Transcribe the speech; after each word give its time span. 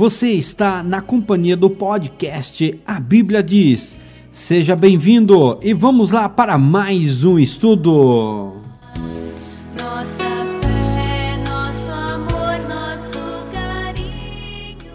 Você 0.00 0.30
está 0.30 0.82
na 0.82 1.02
companhia 1.02 1.54
do 1.54 1.68
podcast 1.68 2.80
A 2.86 2.98
Bíblia 2.98 3.42
Diz. 3.42 3.94
Seja 4.32 4.74
bem-vindo 4.74 5.60
e 5.62 5.74
vamos 5.74 6.10
lá 6.10 6.26
para 6.26 6.56
mais 6.56 7.22
um 7.22 7.38
estudo. 7.38 8.54
Nossa 9.78 10.24
fé, 10.62 11.36
nosso 11.46 11.90
amor, 11.90 12.66
nosso 12.66 13.18
carinho. 13.52 14.90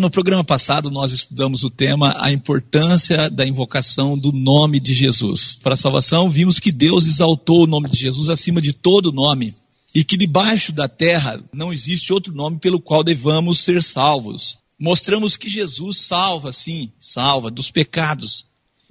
No 0.00 0.10
programa 0.10 0.42
passado, 0.42 0.90
nós 0.90 1.12
estudamos 1.12 1.62
o 1.62 1.68
tema 1.68 2.14
a 2.16 2.32
importância 2.32 3.28
da 3.28 3.46
invocação 3.46 4.16
do 4.16 4.32
nome 4.32 4.80
de 4.80 4.94
Jesus. 4.94 5.60
Para 5.62 5.74
a 5.74 5.76
salvação, 5.76 6.30
vimos 6.30 6.58
que 6.58 6.72
Deus 6.72 7.06
exaltou 7.06 7.64
o 7.64 7.66
nome 7.66 7.90
de 7.90 7.98
Jesus 7.98 8.30
acima 8.30 8.62
de 8.62 8.72
todo 8.72 9.12
nome 9.12 9.52
e 9.94 10.04
que 10.04 10.16
debaixo 10.16 10.72
da 10.72 10.88
terra 10.88 11.42
não 11.52 11.72
existe 11.72 12.12
outro 12.12 12.34
nome 12.34 12.58
pelo 12.58 12.80
qual 12.80 13.02
devamos 13.02 13.60
ser 13.60 13.82
salvos. 13.82 14.58
Mostramos 14.78 15.36
que 15.36 15.48
Jesus 15.48 16.00
salva, 16.00 16.52
sim, 16.52 16.92
salva 17.00 17.50
dos 17.50 17.70
pecados 17.70 18.46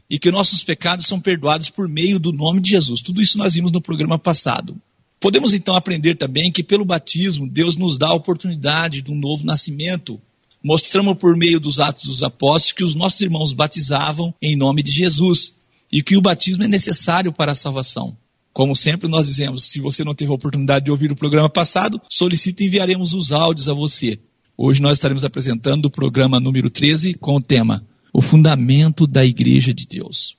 e 0.10 0.18
que 0.18 0.32
nossos 0.32 0.64
pecados 0.64 1.06
são 1.06 1.20
perdoados 1.20 1.70
por 1.70 1.88
meio 1.88 2.20
do 2.20 2.32
nome 2.32 2.60
de 2.60 2.72
Jesus. 2.72 3.02
Tudo 3.02 3.22
isso 3.22 3.38
nós 3.38 3.54
vimos 3.54 3.72
no 3.72 3.82
programa 3.82 4.18
passado. 4.18 4.76
Podemos 5.20 5.54
então 5.54 5.76
aprender 5.76 6.16
também 6.16 6.52
que 6.52 6.64
pelo 6.64 6.86
batismo 6.86 7.48
Deus 7.48 7.76
nos 7.76 7.98
dá 7.98 8.10
a 8.10 8.16
oportunidade 8.16 9.02
de 9.02 9.12
um 9.12 9.20
novo 9.20 9.46
nascimento. 9.46 10.20
Mostramos 10.64 11.18
por 11.18 11.38
meio 11.38 11.60
dos 11.60 11.80
Atos 11.80 12.06
dos 12.06 12.24
Apóstolos 12.24 12.74
que 12.74 12.84
os 12.84 12.96
nossos 12.96 13.22
irmãos 13.22 13.54
batizavam 13.54 14.34
em 14.42 14.58
nome 14.58 14.82
de 14.82 14.92
Jesus 14.92 15.54
e 15.92 16.02
que 16.02 16.18
o 16.18 16.22
batismo 16.22 16.64
é 16.64 16.68
necessário 16.68 17.32
para 17.32 17.52
a 17.52 17.56
salvação. 17.56 18.18
Como 18.60 18.76
sempre 18.76 19.08
nós 19.08 19.26
dizemos, 19.26 19.64
se 19.64 19.80
você 19.80 20.04
não 20.04 20.14
teve 20.14 20.34
a 20.34 20.36
oportunidade 20.36 20.84
de 20.84 20.92
ouvir 20.92 21.10
o 21.10 21.16
programa 21.16 21.50
passado, 21.50 22.02
solicite 22.10 22.62
e 22.62 22.68
enviaremos 22.68 23.14
os 23.14 23.32
áudios 23.32 23.70
a 23.70 23.74
você. 23.74 24.20
Hoje 24.58 24.82
nós 24.82 24.98
estaremos 24.98 25.24
apresentando 25.24 25.86
o 25.86 25.90
programa 25.90 26.42
número 26.42 26.70
13 26.70 27.14
com 27.14 27.38
o 27.38 27.42
tema 27.42 27.88
O 28.14 28.22
Fundamento 28.22 29.08
da 29.08 29.26
Igreja 29.26 29.74
de 29.74 29.86
Deus. 29.88 30.36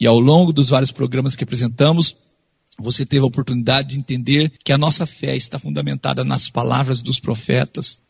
E 0.00 0.08
ao 0.08 0.18
longo 0.18 0.52
dos 0.52 0.70
vários 0.70 0.90
programas 0.90 1.36
que 1.36 1.44
apresentamos, 1.44 2.16
você 2.80 3.06
teve 3.06 3.22
a 3.22 3.28
oportunidade 3.28 3.90
de 3.90 3.98
entender 4.00 4.52
que 4.64 4.72
a 4.72 4.78
nossa 4.78 5.06
fé 5.06 5.36
está 5.36 5.56
fundamentada 5.56 6.24
nas 6.24 6.48
palavras 6.48 7.00
dos 7.00 7.20
profetas. 7.20 8.00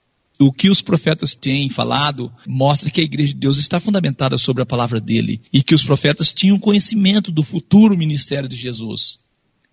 O 0.41 0.51
que 0.51 0.71
os 0.71 0.81
profetas 0.81 1.35
têm 1.35 1.69
falado 1.69 2.33
mostra 2.47 2.91
que 2.91 3.03
a 3.03 3.05
igreja 3.05 3.35
de 3.35 3.41
Deus 3.41 3.59
está 3.59 3.81
fundamentada 3.81 4.39
sobre 4.39 4.63
a 4.63 4.67
palavra 4.67 4.99
dele 4.99 5.43
e 5.53 5.63
que 5.63 5.75
os 5.75 5.85
profetas 5.85 6.33
tinham 6.33 6.59
conhecimento 6.59 7.31
do 7.31 7.43
futuro 7.43 7.99
ministério 7.99 8.49
de 8.49 8.57
Jesus. 8.57 9.26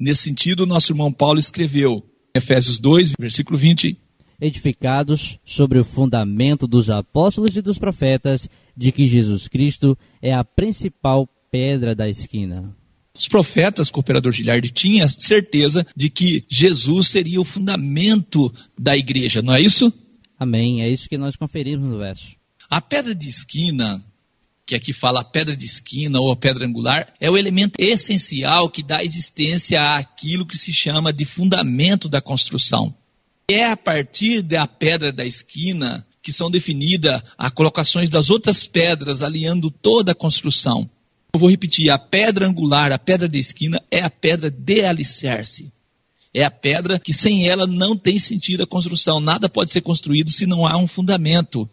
Nesse 0.04 0.24
sentido, 0.24 0.66
nosso 0.66 0.92
irmão 0.92 1.14
Paulo 1.14 1.40
escreveu, 1.40 2.04
Efésios 2.36 2.78
2, 2.78 3.14
versículo 3.18 3.58
20, 3.58 3.98
edificados 4.42 5.40
sobre 5.46 5.80
o 5.80 5.86
fundamento 5.86 6.68
dos 6.68 6.90
apóstolos 6.90 7.56
e 7.56 7.62
dos 7.62 7.80
profetas, 7.80 8.50
de 8.76 8.92
que 8.92 9.08
Jesus 9.08 9.48
Cristo 9.48 9.98
é 10.22 10.34
a 10.34 10.44
principal 10.44 11.26
pedra 11.50 11.96
da 11.96 12.10
esquina. 12.10 12.76
Os 13.18 13.30
profetas, 13.30 13.90
cooperador 13.90 14.34
Gilhardi, 14.34 14.72
tinha 14.72 15.08
certeza 15.08 15.88
de 15.96 16.10
que 16.10 16.44
Jesus 16.50 17.08
seria 17.08 17.40
o 17.40 17.46
fundamento 17.46 18.54
da 18.78 18.98
igreja, 18.98 19.42
não 19.42 19.54
é 19.54 19.62
isso? 19.62 19.94
Amém. 20.38 20.82
É 20.82 20.90
isso 20.90 21.08
que 21.08 21.18
nós 21.18 21.38
conferimos 21.38 21.90
no 21.90 21.98
verso. 21.98 22.36
A 22.70 22.82
pedra 22.82 23.16
de 23.16 23.30
esquina, 23.30 24.04
que 24.66 24.76
aqui 24.76 24.94
fala 24.94 25.22
a 25.22 25.26
pedra 25.26 25.56
de 25.56 25.66
esquina 25.66 26.20
ou 26.20 26.32
a 26.32 26.36
pedra 26.36 26.66
angular, 26.66 27.06
é 27.20 27.30
o 27.30 27.38
elemento 27.38 27.74
essencial 27.78 28.70
que 28.70 28.82
dá 28.82 29.04
existência 29.04 29.82
àquilo 29.96 30.46
que 30.46 30.58
se 30.58 30.72
chama 30.72 31.12
de 31.12 31.26
fundamento 31.26 32.08
da 32.08 32.22
construção. 32.22 32.96
É 33.48 33.66
a 33.66 33.76
partir 33.76 34.42
da 34.42 34.66
pedra 34.66 35.12
da 35.12 35.26
esquina 35.26 36.06
que 36.22 36.32
são 36.32 36.50
definidas 36.50 37.22
as 37.38 37.52
colocações 37.52 38.10
das 38.10 38.30
outras 38.30 38.66
pedras 38.66 39.22
alinhando 39.22 39.70
toda 39.70 40.14
a 40.14 40.16
construção. 40.16 40.90
Eu 41.34 41.40
vou 41.40 41.50
repetir, 41.50 41.90
a 41.90 41.98
pedra 41.98 42.48
angular, 42.48 42.92
a 42.94 42.98
pedra 42.98 43.28
de 43.28 43.40
esquina, 43.40 43.82
é 43.92 44.02
a 44.02 44.10
pedra 44.10 44.50
de 44.50 44.86
alicerce. 44.86 45.72
É 46.34 46.44
a 46.44 46.52
pedra 46.52 46.98
que 46.98 47.14
sem 47.14 47.48
ela 47.48 47.68
não 47.68 47.98
tem 47.98 48.18
sentido 48.18 48.64
a 48.64 48.68
construção. 48.68 49.20
Nada 49.20 49.50
pode 49.50 49.72
ser 49.72 49.82
construído 49.82 50.32
se 50.32 50.46
não 50.46 50.66
há 50.66 50.78
um 50.78 50.88
fundamento. 50.88 51.70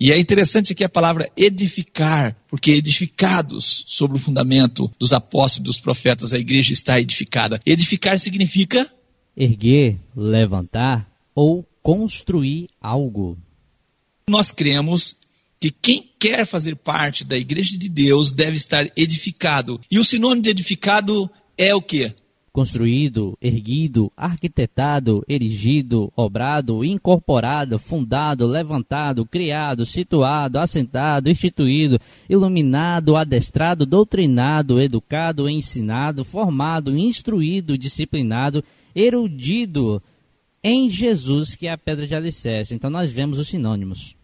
E 0.00 0.10
é 0.10 0.18
interessante 0.18 0.72
aqui 0.72 0.82
a 0.82 0.88
palavra 0.88 1.30
edificar, 1.36 2.34
porque 2.48 2.70
edificados 2.70 3.84
sobre 3.86 4.16
o 4.16 4.20
fundamento 4.20 4.90
dos 4.98 5.12
apóstolos 5.12 5.58
e 5.58 5.62
dos 5.72 5.80
profetas, 5.80 6.32
a 6.32 6.38
igreja 6.38 6.72
está 6.72 6.98
edificada. 6.98 7.60
Edificar 7.66 8.18
significa 8.18 8.90
Erguer, 9.36 9.98
levantar 10.16 11.06
ou 11.34 11.68
construir 11.82 12.68
algo. 12.80 13.38
nós 14.28 14.50
cremos 14.50 15.16
que 15.60 15.70
quem 15.70 16.10
quer 16.18 16.46
fazer 16.46 16.76
parte 16.76 17.22
da 17.22 17.36
igreja 17.36 17.76
de 17.76 17.88
Deus 17.88 18.30
deve 18.30 18.56
estar 18.56 18.86
edificado. 18.96 19.78
E 19.90 19.98
o 19.98 20.04
sinônimo 20.04 20.42
de 20.42 20.50
edificado 20.50 21.30
é 21.58 21.74
o 21.74 21.82
quê? 21.82 22.14
Construído, 22.52 23.38
erguido, 23.40 24.12
arquitetado, 24.16 25.24
erigido, 25.28 26.12
obrado, 26.16 26.84
incorporado, 26.84 27.78
fundado, 27.78 28.46
levantado, 28.46 29.24
criado, 29.24 29.86
situado, 29.86 30.58
assentado, 30.58 31.30
instituído, 31.30 31.98
iluminado, 32.28 33.16
adestrado, 33.16 33.86
doutrinado, 33.86 34.80
educado, 34.80 35.48
ensinado, 35.48 36.24
formado, 36.24 36.96
instruído, 36.96 37.78
disciplinado, 37.78 38.64
erudido 38.94 40.02
em 40.62 40.90
Jesus, 40.90 41.54
que 41.54 41.66
é 41.68 41.72
a 41.72 41.78
pedra 41.78 42.06
de 42.06 42.14
alicerce. 42.14 42.74
Então 42.74 42.90
nós 42.90 43.10
vemos 43.10 43.38
os 43.38 43.48
sinônimos. 43.48 44.19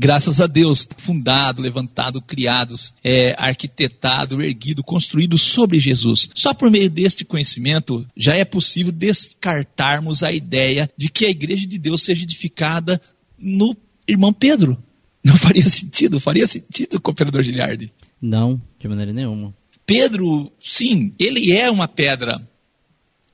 Graças 0.00 0.40
a 0.40 0.46
Deus, 0.46 0.86
fundado, 0.96 1.60
levantado, 1.60 2.22
criado, 2.22 2.76
é, 3.02 3.34
arquitetado, 3.36 4.40
erguido, 4.40 4.84
construído 4.84 5.36
sobre 5.36 5.76
Jesus. 5.80 6.30
Só 6.36 6.54
por 6.54 6.70
meio 6.70 6.88
deste 6.88 7.24
conhecimento 7.24 8.06
já 8.16 8.36
é 8.36 8.44
possível 8.44 8.92
descartarmos 8.92 10.22
a 10.22 10.30
ideia 10.30 10.88
de 10.96 11.08
que 11.08 11.26
a 11.26 11.30
igreja 11.30 11.66
de 11.66 11.78
Deus 11.80 12.02
seja 12.04 12.22
edificada 12.22 13.02
no 13.36 13.76
irmão 14.06 14.32
Pedro. 14.32 14.80
Não 15.24 15.36
faria 15.36 15.68
sentido, 15.68 16.20
faria 16.20 16.46
sentido, 16.46 17.00
cooperador 17.00 17.42
Giliardi. 17.42 17.92
Não, 18.22 18.62
de 18.78 18.86
maneira 18.86 19.12
nenhuma. 19.12 19.52
Pedro, 19.84 20.52
sim, 20.60 21.12
ele 21.18 21.50
é 21.50 21.68
uma 21.68 21.88
pedra. 21.88 22.47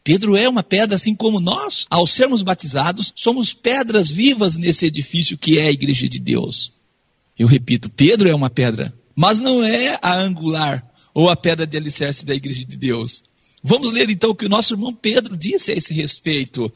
Pedro 0.05 0.37
é 0.37 0.47
uma 0.47 0.63
pedra, 0.63 0.97
assim 0.97 1.15
como 1.15 1.41
nós, 1.41 1.87
ao 1.89 2.07
sermos 2.07 2.43
batizados, 2.43 3.11
somos 3.17 3.55
pedras 3.55 4.11
vivas 4.11 4.55
nesse 4.55 4.85
edifício 4.85 5.39
que 5.39 5.59
é 5.59 5.63
a 5.63 5.73
igreja 5.73 6.07
de 6.07 6.19
Deus. 6.19 6.71
Eu 7.39 7.49
repito, 7.49 7.89
Pedro 7.89 8.29
é 8.29 8.35
uma 8.35 8.51
pedra, 8.51 8.93
mas 9.17 9.39
não 9.39 9.65
é 9.65 9.99
a 10.03 10.21
angular 10.21 10.87
ou 11.15 11.31
a 11.31 11.35
pedra 11.37 11.67
de 11.67 11.79
alicerce 11.79 12.23
da 12.23 12.35
igreja 12.35 12.67
de 12.67 12.77
Deus. 12.77 13.25
Vamos 13.63 13.93
ler 13.93 14.11
então 14.11 14.31
o 14.31 14.35
que 14.35 14.45
o 14.45 14.49
nosso 14.49 14.75
irmão 14.75 14.93
Pedro 14.93 15.39
disse 15.39 15.73
a 15.73 15.75
esse 15.75 15.95
respeito. 15.95 16.71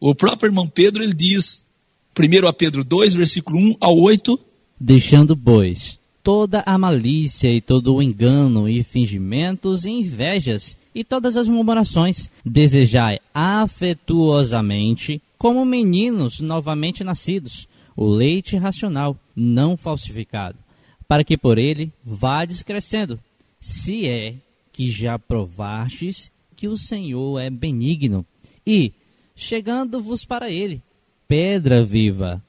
O 0.00 0.12
próprio 0.12 0.48
irmão 0.48 0.68
Pedro, 0.68 1.04
ele 1.04 1.14
diz, 1.14 1.64
primeiro 2.12 2.48
a 2.48 2.52
Pedro 2.52 2.82
2, 2.82 3.14
versículo 3.14 3.56
1 3.56 3.76
ao 3.78 3.96
8, 3.96 4.36
Deixando, 4.80 5.36
pois, 5.36 6.00
toda 6.24 6.60
a 6.66 6.76
malícia 6.76 7.48
e 7.48 7.60
todo 7.60 7.94
o 7.94 8.02
engano 8.02 8.68
e 8.68 8.82
fingimentos 8.82 9.84
e 9.84 9.90
invejas 9.90 10.76
e 10.94 11.02
todas 11.02 11.36
as 11.36 11.48
murmurações, 11.48 12.30
desejai 12.44 13.18
afetuosamente, 13.34 15.20
como 15.36 15.64
meninos 15.64 16.40
novamente 16.40 17.02
nascidos, 17.02 17.68
o 17.96 18.06
leite 18.06 18.56
racional, 18.56 19.18
não 19.34 19.76
falsificado, 19.76 20.56
para 21.08 21.24
que 21.24 21.36
por 21.36 21.58
ele 21.58 21.92
vades 22.04 22.62
crescendo, 22.62 23.18
se 23.60 24.08
é 24.08 24.36
que 24.72 24.90
já 24.90 25.18
provastes 25.18 26.30
que 26.56 26.68
o 26.68 26.76
Senhor 26.76 27.40
é 27.40 27.50
benigno, 27.50 28.24
e, 28.66 28.92
chegando-vos 29.34 30.24
para 30.24 30.50
ele, 30.50 30.82
pedra 31.26 31.84
viva, 31.84 32.42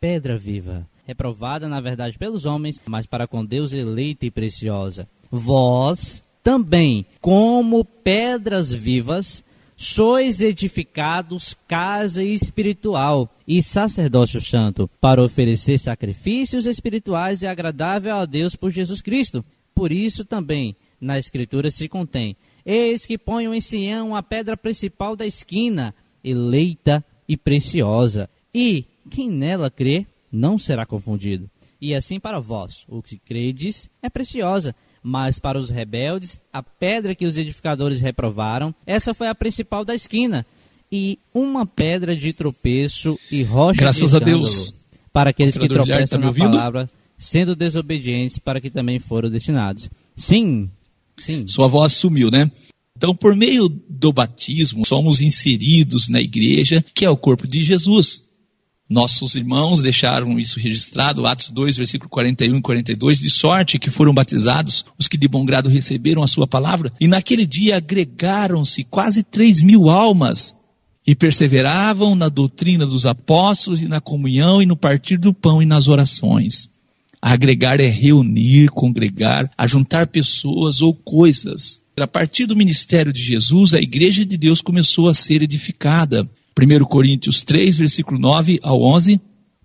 pedra 0.00 0.36
viva, 0.36 0.86
reprovada 1.06 1.68
na 1.68 1.80
verdade 1.80 2.18
pelos 2.18 2.44
homens, 2.44 2.82
mas 2.86 3.06
para 3.06 3.26
com 3.26 3.44
Deus 3.44 3.72
eleita 3.72 4.26
e 4.26 4.30
preciosa. 4.30 5.08
Vós 5.30 6.22
também, 6.46 7.04
como 7.20 7.84
pedras 7.84 8.72
vivas, 8.72 9.44
sois 9.76 10.40
edificados 10.40 11.56
casa 11.66 12.22
espiritual 12.22 13.28
e 13.48 13.60
sacerdócio 13.60 14.40
santo, 14.40 14.88
para 15.00 15.24
oferecer 15.24 15.76
sacrifícios 15.76 16.66
espirituais 16.66 17.42
e 17.42 17.48
agradável 17.48 18.14
a 18.14 18.24
Deus 18.24 18.54
por 18.54 18.70
Jesus 18.70 19.02
Cristo. 19.02 19.44
Por 19.74 19.90
isso 19.90 20.24
também 20.24 20.76
na 21.00 21.18
Escritura 21.18 21.68
se 21.68 21.88
contém: 21.88 22.36
Eis 22.64 23.04
que 23.04 23.18
ponho 23.18 23.52
em 23.52 23.60
Sião 23.60 24.14
a 24.14 24.22
pedra 24.22 24.56
principal 24.56 25.16
da 25.16 25.26
esquina, 25.26 25.92
eleita 26.22 27.04
e 27.28 27.36
preciosa, 27.36 28.30
e 28.54 28.84
quem 29.10 29.28
nela 29.28 29.68
crê 29.68 30.06
não 30.30 30.60
será 30.60 30.86
confundido. 30.86 31.50
E 31.80 31.92
assim 31.92 32.20
para 32.20 32.38
vós, 32.38 32.84
o 32.86 33.02
que 33.02 33.18
credes 33.18 33.90
é 34.00 34.08
preciosa, 34.08 34.76
mas 35.08 35.38
para 35.38 35.56
os 35.56 35.70
rebeldes, 35.70 36.40
a 36.52 36.60
pedra 36.60 37.14
que 37.14 37.24
os 37.24 37.38
edificadores 37.38 38.00
reprovaram, 38.00 38.74
essa 38.84 39.14
foi 39.14 39.28
a 39.28 39.36
principal 39.36 39.84
da 39.84 39.94
esquina, 39.94 40.44
e 40.90 41.16
uma 41.32 41.64
pedra 41.64 42.12
de 42.12 42.32
tropeço 42.32 43.16
e 43.30 43.44
rocha 43.44 43.78
Graças 43.78 44.10
de 44.10 44.16
a. 44.16 44.18
Deus. 44.18 44.74
para 45.12 45.30
aqueles 45.30 45.56
que 45.56 45.60
Guilherme, 45.60 45.86
tropeçam 45.86 46.20
tá 46.20 46.26
na 46.26 46.32
palavra, 46.32 46.90
sendo 47.16 47.54
desobedientes 47.54 48.40
para 48.40 48.60
que 48.60 48.68
também 48.68 48.98
foram 48.98 49.30
destinados. 49.30 49.88
Sim, 50.16 50.68
sim. 51.16 51.46
Sua 51.46 51.68
voz 51.68 51.92
sumiu, 51.92 52.28
né? 52.28 52.50
Então, 52.96 53.14
por 53.14 53.36
meio 53.36 53.68
do 53.68 54.12
batismo, 54.12 54.84
somos 54.84 55.20
inseridos 55.20 56.08
na 56.08 56.20
igreja, 56.20 56.84
que 56.92 57.04
é 57.04 57.10
o 57.10 57.16
corpo 57.16 57.46
de 57.46 57.62
Jesus. 57.62 58.24
Nossos 58.88 59.34
irmãos 59.34 59.82
deixaram 59.82 60.38
isso 60.38 60.60
registrado, 60.60 61.26
Atos 61.26 61.50
2, 61.50 61.76
versículo 61.76 62.08
41 62.08 62.58
e 62.58 62.62
42, 62.62 63.18
de 63.18 63.30
sorte 63.30 63.80
que 63.80 63.90
foram 63.90 64.14
batizados 64.14 64.84
os 64.96 65.08
que 65.08 65.16
de 65.16 65.26
bom 65.26 65.44
grado 65.44 65.68
receberam 65.68 66.22
a 66.22 66.28
sua 66.28 66.46
palavra, 66.46 66.92
e 67.00 67.08
naquele 67.08 67.44
dia 67.44 67.76
agregaram-se 67.76 68.84
quase 68.84 69.24
3 69.24 69.60
mil 69.60 69.90
almas, 69.90 70.54
e 71.04 71.14
perseveravam 71.14 72.14
na 72.14 72.28
doutrina 72.28 72.86
dos 72.86 73.06
apóstolos 73.06 73.80
e 73.80 73.88
na 73.88 74.00
comunhão 74.00 74.62
e 74.62 74.66
no 74.66 74.76
partir 74.76 75.18
do 75.18 75.34
pão 75.34 75.62
e 75.62 75.66
nas 75.66 75.88
orações. 75.88 76.68
Agregar 77.20 77.80
é 77.80 77.88
reunir, 77.88 78.68
congregar, 78.68 79.50
ajuntar 79.56 80.06
pessoas 80.08 80.80
ou 80.80 80.94
coisas. 80.94 81.80
A 81.98 82.06
partir 82.06 82.46
do 82.46 82.54
ministério 82.54 83.12
de 83.12 83.22
Jesus, 83.22 83.72
a 83.72 83.80
igreja 83.80 84.24
de 84.24 84.36
Deus 84.36 84.60
começou 84.60 85.08
a 85.08 85.14
ser 85.14 85.42
edificada. 85.42 86.28
1 86.58 86.84
Coríntios 86.86 87.42
3, 87.42 87.76
versículo 87.76 88.18
9 88.18 88.58
ao 88.62 88.80
11. 88.80 89.20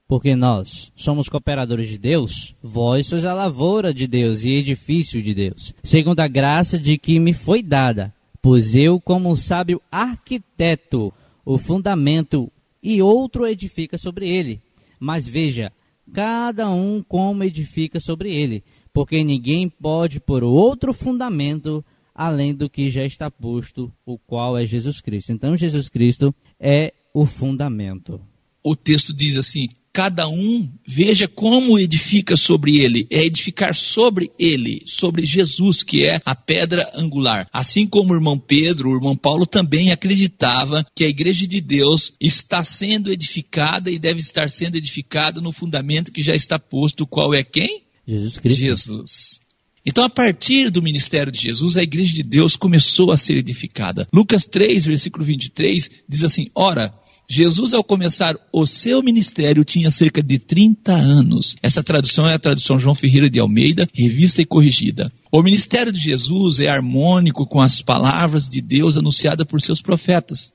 Porque 0.09 0.35
nós 0.35 0.91
somos 0.93 1.29
cooperadores 1.29 1.87
de 1.87 1.97
Deus, 1.97 2.53
vós 2.61 3.07
sois 3.07 3.23
a 3.23 3.33
lavoura 3.33 3.93
de 3.93 4.05
Deus 4.05 4.43
e 4.43 4.49
edifício 4.49 5.21
de 5.21 5.33
Deus, 5.33 5.73
segundo 5.81 6.19
a 6.19 6.27
graça 6.27 6.77
de 6.77 6.97
que 6.97 7.17
me 7.17 7.31
foi 7.31 7.63
dada. 7.63 8.13
Pois 8.41 8.75
eu, 8.75 8.99
como 8.99 9.37
sábio 9.37 9.81
arquiteto, 9.89 11.13
o 11.45 11.57
fundamento 11.57 12.51
e 12.83 13.01
outro 13.01 13.47
edifica 13.47 13.97
sobre 13.97 14.27
ele. 14.29 14.59
Mas 14.99 15.25
veja, 15.25 15.71
cada 16.11 16.69
um 16.69 17.01
como 17.01 17.45
edifica 17.45 18.01
sobre 18.01 18.35
ele, 18.35 18.65
porque 18.91 19.23
ninguém 19.23 19.69
pode 19.69 20.19
pôr 20.19 20.43
outro 20.43 20.91
fundamento 20.91 21.85
além 22.21 22.53
do 22.53 22.69
que 22.69 22.89
já 22.89 23.03
está 23.03 23.31
posto, 23.31 23.91
o 24.05 24.17
qual 24.17 24.57
é 24.57 24.65
Jesus 24.65 25.01
Cristo. 25.01 25.31
Então, 25.31 25.57
Jesus 25.57 25.89
Cristo 25.89 26.33
é 26.59 26.93
o 27.13 27.25
fundamento. 27.25 28.21
O 28.63 28.75
texto 28.75 29.11
diz 29.11 29.35
assim: 29.37 29.67
cada 29.91 30.29
um 30.29 30.69
veja 30.85 31.27
como 31.27 31.79
edifica 31.79 32.37
sobre 32.37 32.77
ele, 32.77 33.07
é 33.09 33.25
edificar 33.25 33.73
sobre 33.73 34.31
ele, 34.37 34.83
sobre 34.85 35.25
Jesus, 35.25 35.81
que 35.81 36.05
é 36.05 36.21
a 36.23 36.35
pedra 36.35 36.91
angular. 36.93 37.47
Assim 37.51 37.87
como 37.87 38.13
o 38.13 38.15
irmão 38.15 38.37
Pedro, 38.37 38.91
o 38.91 38.95
irmão 38.95 39.17
Paulo 39.17 39.47
também 39.47 39.91
acreditava 39.91 40.85
que 40.95 41.03
a 41.03 41.09
igreja 41.09 41.47
de 41.47 41.59
Deus 41.59 42.13
está 42.21 42.63
sendo 42.63 43.11
edificada 43.11 43.89
e 43.89 43.97
deve 43.97 44.19
estar 44.19 44.51
sendo 44.51 44.75
edificada 44.75 45.41
no 45.41 45.51
fundamento 45.51 46.11
que 46.11 46.21
já 46.21 46.35
está 46.35 46.59
posto, 46.59 47.07
qual 47.07 47.33
é 47.33 47.43
quem? 47.43 47.81
Jesus 48.07 48.37
Cristo. 48.37 48.59
Jesus. 48.59 49.40
Então, 49.85 50.03
a 50.03 50.09
partir 50.09 50.69
do 50.69 50.81
ministério 50.81 51.31
de 51.31 51.39
Jesus, 51.39 51.75
a 51.75 51.83
igreja 51.83 52.13
de 52.13 52.23
Deus 52.23 52.55
começou 52.55 53.11
a 53.11 53.17
ser 53.17 53.37
edificada. 53.37 54.07
Lucas 54.13 54.45
3, 54.45 54.85
versículo 54.85 55.25
23, 55.25 55.89
diz 56.07 56.23
assim: 56.23 56.49
Ora, 56.53 56.93
Jesus, 57.27 57.73
ao 57.73 57.83
começar 57.83 58.35
o 58.51 58.65
seu 58.65 59.01
ministério, 59.01 59.63
tinha 59.63 59.89
cerca 59.89 60.21
de 60.21 60.37
30 60.37 60.91
anos. 60.91 61.55
Essa 61.63 61.81
tradução 61.81 62.27
é 62.27 62.33
a 62.33 62.39
tradução 62.39 62.77
João 62.77 62.93
Ferreira 62.93 63.29
de 63.29 63.39
Almeida, 63.39 63.87
revista 63.93 64.41
e 64.41 64.45
corrigida. 64.45 65.11
O 65.31 65.41
ministério 65.41 65.91
de 65.91 65.99
Jesus 65.99 66.59
é 66.59 66.67
harmônico 66.67 67.47
com 67.47 67.61
as 67.61 67.81
palavras 67.81 68.49
de 68.49 68.61
Deus 68.61 68.97
anunciadas 68.97 69.47
por 69.47 69.61
seus 69.61 69.81
profetas. 69.81 70.53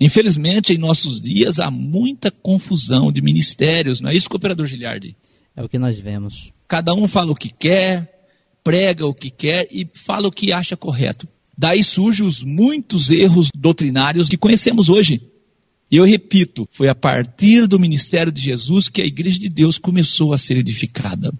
Infelizmente, 0.00 0.72
em 0.72 0.78
nossos 0.78 1.20
dias, 1.20 1.60
há 1.60 1.70
muita 1.70 2.30
confusão 2.30 3.12
de 3.12 3.22
ministérios, 3.22 4.00
não 4.00 4.10
é 4.10 4.16
isso, 4.16 4.28
cooperador 4.28 4.66
Giliardi? 4.66 5.16
É 5.56 5.62
o 5.62 5.68
que 5.68 5.78
nós 5.78 5.98
vemos. 5.98 6.52
Cada 6.66 6.92
um 6.92 7.06
fala 7.06 7.30
o 7.30 7.36
que 7.36 7.48
quer, 7.48 8.13
prega 8.64 9.06
o 9.06 9.14
que 9.14 9.30
quer 9.30 9.68
e 9.70 9.86
fala 9.94 10.26
o 10.26 10.32
que 10.32 10.52
acha 10.52 10.76
correto. 10.76 11.28
Daí 11.56 11.84
surgem 11.84 12.26
os 12.26 12.42
muitos 12.42 13.10
erros 13.10 13.50
doutrinários 13.54 14.28
que 14.28 14.38
conhecemos 14.38 14.88
hoje. 14.88 15.22
E 15.90 15.96
eu 15.96 16.04
repito, 16.04 16.66
foi 16.72 16.88
a 16.88 16.94
partir 16.94 17.68
do 17.68 17.78
ministério 17.78 18.32
de 18.32 18.40
Jesus 18.40 18.88
que 18.88 19.02
a 19.02 19.06
igreja 19.06 19.38
de 19.38 19.48
Deus 19.48 19.78
começou 19.78 20.32
a 20.32 20.38
ser 20.38 20.56
edificada. 20.56 21.32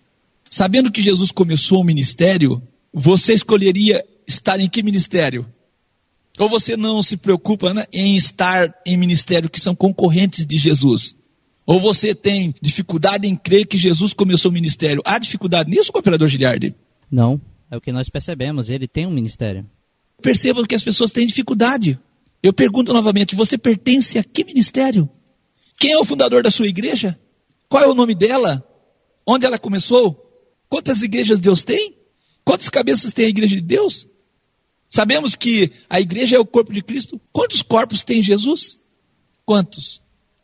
Sabendo 0.49 0.93
que 0.93 1.03
Jesus 1.03 1.33
começou 1.33 1.81
o 1.81 1.85
ministério, 1.85 2.63
você 2.93 3.35
escolheria 3.35 4.05
estar 4.29 4.61
em 4.61 4.69
que 4.69 4.83
ministério? 4.83 5.45
Ou 6.39 6.49
você 6.49 6.77
não 6.77 7.03
se 7.03 7.17
preocupa 7.17 7.73
né, 7.73 7.85
em 7.93 8.15
estar 8.15 8.73
em 8.87 8.97
ministério 8.97 9.51
que 9.51 9.61
são 9.61 9.75
concorrentes 9.75 10.47
de 10.47 10.57
Jesus? 10.57 11.17
Ou 11.67 11.81
você 11.81 12.15
tem 12.15 12.55
dificuldade 12.61 13.27
em 13.27 13.35
crer 13.35 13.67
que 13.67 13.79
Jesus 13.79 14.13
começou 14.13 14.51
o 14.51 14.55
ministério? 14.55 15.03
Há 15.05 15.19
dificuldade 15.19 15.71
nisso, 15.71 15.91
cooperador 15.91 16.29
Giliardi? 16.29 16.75
Não, 17.15 17.41
é 17.71 17.77
o 17.77 17.81
que 17.81 17.93
nós 17.93 18.09
percebemos. 18.09 18.71
Ele 18.71 18.89
tem 18.89 19.07
um 19.07 19.11
ministério. 19.13 19.65
Percebam 20.21 20.65
que 20.65 20.75
as 20.75 20.83
pessoas 20.83 21.13
têm 21.13 21.25
dificuldade. 21.25 21.97
Eu 22.43 22.53
pergunto 22.53 22.93
novamente: 22.93 23.37
você 23.37 23.57
pertence 23.57 24.19
a 24.19 24.25
que 24.25 24.43
ministério? 24.43 25.09
Quem 25.79 25.93
é 25.93 25.99
o 25.99 26.05
fundador 26.05 26.43
da 26.43 26.51
sua 26.51 26.67
igreja? 26.67 27.17
Qual 27.69 27.85
é 27.85 27.87
o 27.87 27.95
nome 27.95 28.17
dela? 28.17 28.67
Onde 29.25 29.47
ela 29.47 29.61
começou? 29.61 30.21
Quantas 30.69 31.03
igrejas 31.03 31.39
Deus 31.39 31.63
tem? 31.63 31.95
Quantas 32.45 32.69
cabeças 32.69 33.13
tem 33.13 33.27
a 33.27 33.29
igreja 33.29 33.55
de 33.55 33.63
Deus? 33.63 34.09
Sabemos 34.91 35.37
que 35.37 35.71
a 35.89 36.01
igreja 36.01 36.35
é 36.35 36.41
o 36.41 36.45
corpo 36.45 36.73
de 36.73 36.83
Cristo. 36.83 37.21
Quantos 37.33 37.63
corpos 37.63 38.03
tem 38.03 38.21
Jesus? 38.23 38.77
Quantos? 39.47 40.03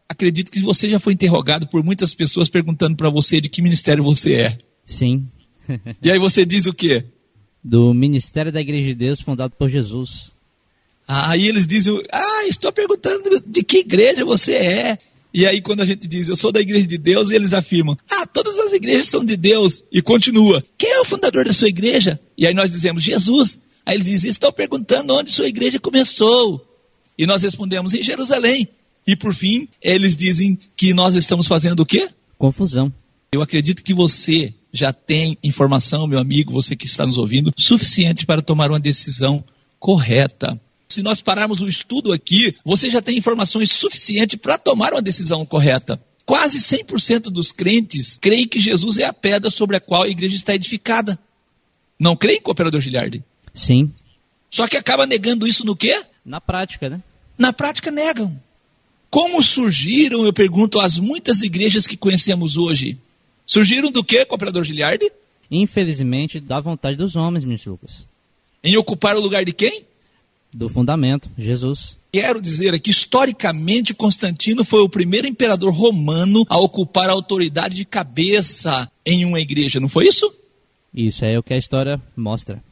Acredito 0.09 0.53
que 0.53 0.61
você 0.61 0.89
já 0.89 1.01
foi 1.01 1.15
interrogado 1.15 1.67
por 1.67 1.83
muitas 1.83 2.15
pessoas 2.15 2.49
perguntando 2.49 2.97
para 2.97 3.11
você 3.11 3.41
de 3.41 3.49
que 3.49 3.61
ministério 3.61 4.05
você 4.05 4.35
é. 4.35 4.59
Sim. 4.85 5.29
E 6.03 6.11
aí 6.11 6.19
você 6.19 6.45
diz 6.45 6.67
o 6.67 6.73
quê? 6.73 7.05
Do 7.63 7.93
ministério 7.93 8.51
da 8.51 8.61
Igreja 8.61 8.89
de 8.89 8.95
Deus 8.95 9.21
fundado 9.21 9.55
por 9.57 9.69
Jesus. 9.69 10.33
Aí 11.07 11.49
eles 11.49 11.67
dizem, 11.67 12.01
ah, 12.13 12.47
estou 12.47 12.73
perguntando 12.73 13.29
de 13.45 13.63
que 13.65 13.79
igreja 13.79 14.25
você 14.25 14.55
é. 14.55 14.99
E 15.35 15.45
aí 15.45 15.61
quando 15.61 15.81
a 15.81 15.85
gente 15.85 16.07
diz, 16.07 16.29
eu 16.29 16.37
sou 16.37 16.53
da 16.53 16.61
igreja 16.61 16.87
de 16.87 16.97
Deus, 16.97 17.31
eles 17.31 17.53
afirmam, 17.53 17.99
ah, 18.09 18.27
todas 18.27 18.57
as 18.61 18.73
igrejas 18.73 19.09
são 19.09 19.25
de 19.25 19.37
Deus. 19.37 19.83
E 19.91 20.01
continua, 20.01 20.65
quem 20.79 20.91
é 20.91 21.01
o 21.01 21.05
fundador 21.05 21.45
da 21.45 21.53
sua 21.53 21.69
igreja? 21.69 22.21
E 22.39 22.47
aí 22.47 22.55
nós 22.55 22.71
dizemos, 22.71 23.03
Jesus. 23.03 23.59
Aí 23.85 23.97
eles 23.97 24.07
dizem, 24.07 24.31
estou 24.31 24.53
perguntando 24.53 25.13
onde 25.13 25.33
sua 25.33 25.49
igreja 25.49 25.81
começou. 25.81 26.65
E 27.19 27.27
nós 27.27 27.43
respondemos, 27.43 27.93
em 27.93 28.03
Jerusalém. 28.03 28.69
E 29.05 29.17
por 29.17 29.35
fim, 29.35 29.69
eles 29.83 30.15
dizem 30.15 30.57
que 30.77 30.95
nós 30.95 31.17
estamos 31.17 31.49
fazendo 31.49 31.81
o 31.81 31.87
quê? 31.87 32.09
Confusão. 32.39 32.93
Eu 33.33 33.43
acredito 33.43 33.83
que 33.83 33.93
você 33.93 34.55
já 34.73 34.93
tem 34.93 35.37
informação, 35.43 36.07
meu 36.07 36.19
amigo, 36.19 36.53
você 36.53 36.77
que 36.77 36.87
está 36.87 37.07
nos 37.07 37.19
ouvindo, 37.19 37.53
suficiente 37.57 38.27
para 38.27 38.43
tomar 38.43 38.71
uma 38.71 38.81
decisão 38.81 39.45
correta. 39.79 40.61
Se 40.89 41.03
nós 41.03 41.21
pararmos 41.21 41.61
o 41.61 41.69
estudo 41.69 42.13
aqui, 42.13 42.57
você 42.65 42.91
já 42.91 43.01
tem 43.01 43.17
informações 43.17 43.71
suficientes 43.71 44.37
para 44.37 44.59
tomar 44.59 44.93
uma 44.93 45.03
decisão 45.03 45.47
correta. 45.47 46.01
Quase 46.27 46.59
100% 46.59 47.23
dos 47.23 47.53
crentes 47.53 48.19
creem 48.21 48.47
que 48.47 48.61
Jesus 48.61 48.99
é 48.99 49.05
a 49.05 49.13
pedra 49.13 49.51
sobre 49.51 49.77
a 49.77 49.81
qual 49.81 50.03
a 50.03 50.09
igreja 50.09 50.37
está 50.37 50.55
edificada. 50.55 51.19
Não 51.99 52.17
creem, 52.17 52.41
cooperador 52.41 52.81
Giliardi? 52.81 53.23
Sim. 53.55 53.93
Só 54.51 54.67
que 54.67 54.77
acaba 54.77 55.07
negando 55.07 55.47
isso 55.47 55.65
no 55.65 55.77
quê? 55.77 56.03
Na 56.25 56.41
prática, 56.41 56.89
né? 56.89 57.03
Na 57.39 57.53
prática 57.53 57.91
negam. 57.91 58.41
Como 59.09 59.43
surgiram, 59.43 60.25
eu 60.25 60.33
pergunto, 60.33 60.79
as 60.79 60.99
muitas 60.99 61.43
igrejas 61.43 61.87
que 61.87 61.97
conhecemos 61.97 62.57
hoje? 62.57 62.99
Surgiram 63.47 63.91
do 63.91 64.05
quê, 64.05 64.25
cooperador 64.25 64.65
Giliardi? 64.65 65.11
Infelizmente, 65.51 66.39
da 66.39 66.61
vontade 66.61 66.97
dos 66.97 67.17
homens, 67.17 67.45
ministro 67.45 67.73
Lucas. 67.73 68.07
Em 68.63 68.77
ocupar 68.77 69.17
o 69.17 69.21
lugar 69.21 69.45
de 69.45 69.53
quem? 69.53 69.85
Do 70.53 70.69
fundamento, 70.69 71.31
Jesus. 71.37 71.99
Quero 72.13 72.41
dizer 72.41 72.75
aqui, 72.75 72.91
historicamente, 72.91 73.95
Constantino 73.95 74.65
foi 74.65 74.81
o 74.81 74.89
primeiro 74.89 75.27
imperador 75.27 75.73
romano 75.73 76.45
a 76.49 76.59
ocupar 76.59 77.09
a 77.09 77.13
autoridade 77.13 77.75
de 77.75 77.85
cabeça 77.85 78.91
em 79.07 79.25
uma 79.25 79.41
igreja, 79.41 79.79
não 79.79 79.89
foi 79.89 80.09
isso? 80.09 80.33
Isso 80.93 81.25
é 81.25 81.39
o 81.39 81.43
que 81.43 81.55
a 81.55 81.59
história 81.59 82.01
mostra. 82.17 82.63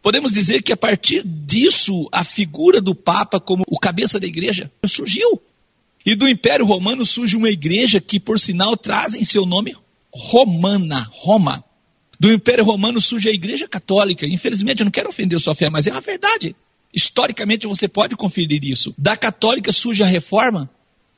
Podemos 0.00 0.32
dizer 0.32 0.62
que 0.62 0.72
a 0.72 0.76
partir 0.76 1.22
disso, 1.24 2.08
a 2.12 2.24
figura 2.24 2.80
do 2.80 2.94
Papa 2.94 3.38
como 3.38 3.64
o 3.66 3.78
cabeça 3.78 4.18
da 4.18 4.26
igreja 4.26 4.70
surgiu. 4.86 5.42
E 6.06 6.14
do 6.14 6.28
Império 6.28 6.64
Romano 6.64 7.04
surge 7.04 7.36
uma 7.36 7.50
igreja 7.50 8.00
que, 8.00 8.20
por 8.20 8.38
sinal, 8.38 8.76
traz 8.76 9.14
em 9.14 9.24
seu 9.24 9.44
nome 9.44 9.76
Romana, 10.16 11.08
Roma. 11.12 11.64
Do 12.18 12.32
Império 12.32 12.64
Romano 12.64 13.00
surge 13.00 13.28
a 13.28 13.32
Igreja 13.32 13.68
Católica. 13.68 14.26
Infelizmente, 14.26 14.80
eu 14.80 14.84
não 14.84 14.90
quero 14.90 15.08
ofender 15.08 15.38
sua 15.38 15.54
fé, 15.54 15.68
mas 15.68 15.86
é 15.86 15.90
a 15.90 16.00
verdade. 16.00 16.56
Historicamente, 16.92 17.66
você 17.66 17.86
pode 17.86 18.16
conferir 18.16 18.64
isso. 18.64 18.94
Da 18.96 19.16
Católica 19.16 19.70
surge 19.70 20.02
a 20.02 20.06
Reforma, 20.06 20.70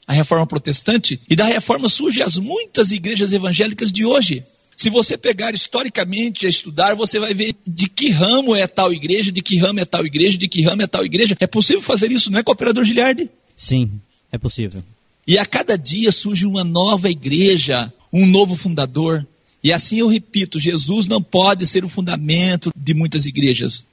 a 0.06 0.12
Reforma 0.12 0.46
Protestante, 0.46 1.20
e 1.30 1.36
da 1.36 1.44
Reforma 1.44 1.88
surgem 1.88 2.24
as 2.24 2.36
muitas 2.36 2.90
igrejas 2.90 3.32
evangélicas 3.32 3.92
de 3.92 4.04
hoje. 4.04 4.42
Se 4.74 4.90
você 4.90 5.16
pegar 5.16 5.54
historicamente 5.54 6.46
a 6.46 6.48
estudar, 6.48 6.94
você 6.94 7.18
vai 7.18 7.34
ver 7.34 7.54
de 7.66 7.88
que 7.88 8.10
ramo 8.10 8.54
é 8.56 8.66
tal 8.66 8.92
igreja, 8.92 9.30
de 9.30 9.42
que 9.42 9.58
ramo 9.58 9.80
é 9.80 9.84
tal 9.84 10.04
igreja, 10.06 10.38
de 10.38 10.48
que 10.48 10.62
ramo 10.62 10.82
é 10.82 10.86
tal 10.86 11.04
igreja. 11.04 11.36
É 11.38 11.46
possível 11.46 11.82
fazer 11.82 12.10
isso, 12.10 12.30
não 12.30 12.38
é, 12.38 12.42
cooperador 12.42 12.84
Giliardi? 12.84 13.30
Sim, 13.56 14.00
é 14.32 14.38
possível. 14.38 14.82
E 15.26 15.36
a 15.36 15.44
cada 15.44 15.76
dia 15.76 16.10
surge 16.10 16.46
uma 16.46 16.64
nova 16.64 17.10
igreja, 17.10 17.92
um 18.12 18.26
novo 18.26 18.56
fundador. 18.56 19.26
E 19.62 19.72
assim 19.72 19.98
eu 19.98 20.08
repito: 20.08 20.58
Jesus 20.58 21.08
não 21.08 21.22
pode 21.22 21.66
ser 21.66 21.84
o 21.84 21.88
fundamento 21.88 22.72
de 22.76 22.94
muitas 22.94 23.26
igrejas. 23.26 23.86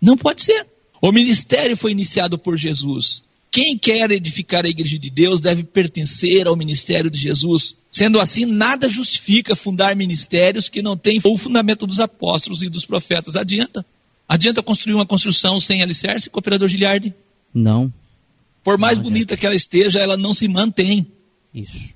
Não 0.00 0.16
pode 0.16 0.42
ser. 0.42 0.66
O 1.00 1.12
ministério 1.12 1.76
foi 1.76 1.92
iniciado 1.92 2.38
por 2.38 2.56
Jesus. 2.56 3.22
Quem 3.50 3.76
quer 3.76 4.10
edificar 4.12 4.64
a 4.64 4.68
igreja 4.68 4.96
de 4.98 5.10
Deus 5.10 5.40
deve 5.40 5.64
pertencer 5.64 6.46
ao 6.46 6.54
ministério 6.54 7.10
de 7.10 7.18
Jesus. 7.18 7.74
Sendo 7.90 8.20
assim, 8.20 8.44
nada 8.46 8.88
justifica 8.88 9.56
fundar 9.56 9.96
ministérios 9.96 10.68
que 10.68 10.80
não 10.80 10.96
têm 10.96 11.20
o 11.24 11.36
fundamento 11.36 11.86
dos 11.86 11.98
apóstolos 11.98 12.62
e 12.62 12.68
dos 12.68 12.86
profetas. 12.86 13.34
Adianta. 13.34 13.84
Adianta 14.28 14.62
construir 14.62 14.94
uma 14.94 15.06
construção 15.06 15.58
sem 15.58 15.82
alicerce, 15.82 16.30
cooperador 16.30 16.68
Giliardi? 16.68 17.12
Não. 17.52 17.92
Por 18.62 18.78
mais 18.78 18.98
Não 18.98 19.04
bonita 19.04 19.36
que 19.36 19.44
ela 19.44 19.56
esteja, 19.56 19.98
ela 19.98 20.16
não 20.16 20.32
se 20.32 20.46
mantém. 20.46 21.04
Isso. 21.52 21.92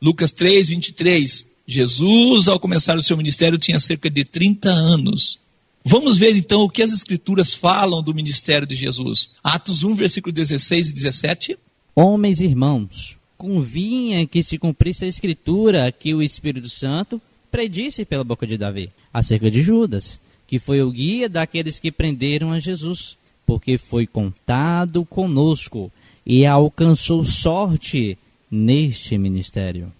Lucas 0.00 0.32
3, 0.32 0.68
23. 0.68 1.46
Jesus, 1.66 2.48
ao 2.48 2.60
começar 2.60 2.96
o 2.96 3.02
seu 3.02 3.16
ministério, 3.16 3.58
tinha 3.58 3.80
cerca 3.80 4.08
de 4.08 4.24
30 4.24 4.68
anos. 4.68 5.38
Vamos 5.84 6.16
ver 6.16 6.34
então 6.36 6.62
o 6.62 6.68
que 6.68 6.82
as 6.82 6.92
Escrituras 6.92 7.54
falam 7.54 8.02
do 8.02 8.14
ministério 8.14 8.66
de 8.66 8.74
Jesus. 8.74 9.30
Atos 9.42 9.84
1, 9.84 9.94
versículo 9.94 10.32
16 10.32 10.90
e 10.90 10.92
17. 10.92 11.58
Homens 11.94 12.40
irmãos, 12.40 13.16
convinha 13.38 14.26
que 14.26 14.42
se 14.42 14.58
cumprisse 14.58 15.04
a 15.04 15.08
escritura 15.08 15.92
que 15.92 16.14
o 16.14 16.22
Espírito 16.22 16.68
Santo 16.68 17.20
predisse 17.50 18.04
pela 18.04 18.24
boca 18.24 18.46
de 18.46 18.58
Davi, 18.58 18.90
acerca 19.12 19.50
de 19.50 19.62
Judas, 19.62 20.20
que 20.46 20.58
foi 20.58 20.82
o 20.82 20.90
guia 20.90 21.28
daqueles 21.28 21.78
que 21.80 21.90
prenderam 21.90 22.52
a 22.52 22.58
Jesus, 22.58 23.16
porque 23.46 23.78
foi 23.78 24.06
contado 24.06 25.04
conosco 25.04 25.90
e 26.24 26.44
alcançou 26.44 27.24
sorte 27.24 28.18
neste 28.50 29.16
ministério. 29.18 29.92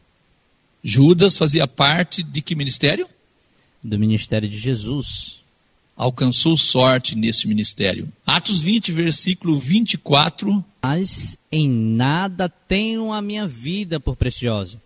Judas 0.82 1.36
fazia 1.36 1.66
parte 1.66 2.22
de 2.22 2.40
que 2.40 2.54
ministério? 2.54 3.08
Do 3.82 3.98
ministério 3.98 4.48
de 4.48 4.58
Jesus. 4.58 5.40
Alcançou 5.96 6.56
sorte 6.56 7.16
nesse 7.16 7.48
ministério. 7.48 8.08
Atos 8.26 8.60
20, 8.60 8.92
versículo 8.92 9.58
24. 9.58 10.64
Mas 10.82 11.36
em 11.50 11.68
nada 11.68 12.48
tenho 12.48 13.12
a 13.12 13.22
minha 13.22 13.46
vida 13.46 13.98
por 13.98 14.14
preciosa, 14.14 14.80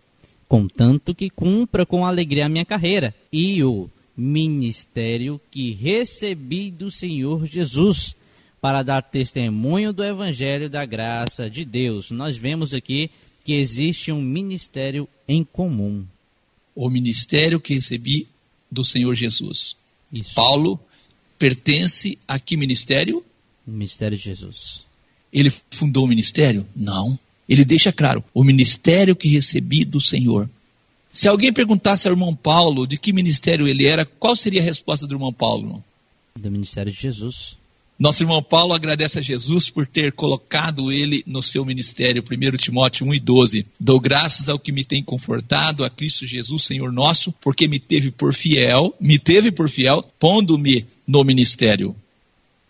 contanto 0.47 1.13
que 1.13 1.29
cumpra 1.29 1.85
com 1.85 2.05
alegria 2.05 2.45
a 2.45 2.49
minha 2.49 2.65
carreira 2.65 3.13
e 3.31 3.63
o 3.63 3.89
ministério 4.15 5.39
que 5.51 5.73
recebi 5.73 6.71
do 6.71 6.89
Senhor 6.89 7.45
Jesus 7.45 8.15
para 8.61 8.83
dar 8.83 9.01
testemunho 9.01 9.91
do 9.91 10.03
evangelho 10.03 10.69
da 10.69 10.85
graça 10.85 11.49
de 11.49 11.65
Deus. 11.65 12.11
Nós 12.11 12.37
vemos 12.37 12.73
aqui 12.73 13.09
que 13.43 13.53
existe 13.53 14.11
um 14.11 14.21
ministério 14.21 15.07
em 15.27 15.43
comum. 15.43 16.05
O 16.75 16.89
ministério 16.89 17.59
que 17.59 17.73
recebi 17.73 18.27
do 18.69 18.83
Senhor 18.85 19.13
Jesus. 19.15 19.75
Isso. 20.11 20.33
Paulo 20.33 20.79
pertence 21.37 22.17
a 22.27 22.39
que 22.39 22.55
ministério? 22.55 23.23
O 23.67 23.71
ministério 23.71 24.17
de 24.17 24.23
Jesus. 24.23 24.85
Ele 25.31 25.51
fundou 25.71 26.05
o 26.05 26.07
ministério? 26.07 26.67
Não. 26.75 27.17
Ele 27.47 27.65
deixa 27.65 27.91
claro: 27.91 28.23
o 28.33 28.43
ministério 28.43 29.15
que 29.15 29.27
recebi 29.27 29.83
do 29.83 29.99
Senhor. 29.99 30.49
Se 31.11 31.27
alguém 31.27 31.51
perguntasse 31.51 32.07
ao 32.07 32.13
irmão 32.13 32.33
Paulo 32.33 32.87
de 32.87 32.97
que 32.97 33.11
ministério 33.11 33.67
ele 33.67 33.85
era, 33.85 34.05
qual 34.05 34.35
seria 34.35 34.61
a 34.61 34.63
resposta 34.63 35.05
do 35.05 35.15
irmão 35.15 35.33
Paulo? 35.33 35.83
Do 36.39 36.49
ministério 36.49 36.91
de 36.91 36.97
Jesus. 36.97 37.57
Nosso 38.01 38.23
irmão 38.23 38.41
Paulo 38.41 38.73
agradece 38.73 39.19
a 39.19 39.21
Jesus 39.21 39.69
por 39.69 39.85
ter 39.85 40.11
colocado 40.11 40.91
ele 40.91 41.23
no 41.27 41.43
seu 41.43 41.63
ministério, 41.63 42.23
1 42.23 42.57
Timóteo 42.57 43.05
1 43.05 43.13
e 43.13 43.19
12. 43.19 43.65
Dou 43.79 43.99
graças 43.99 44.49
ao 44.49 44.57
que 44.57 44.71
me 44.71 44.83
tem 44.83 45.03
confortado, 45.03 45.83
a 45.83 45.89
Cristo 45.89 46.25
Jesus, 46.25 46.63
Senhor 46.63 46.91
nosso, 46.91 47.31
porque 47.33 47.67
me 47.67 47.77
teve 47.77 48.09
por 48.09 48.33
fiel, 48.33 48.91
me 48.99 49.19
teve 49.19 49.51
por 49.51 49.69
fiel, 49.69 50.01
pondo-me 50.17 50.83
no 51.05 51.23
ministério. 51.23 51.95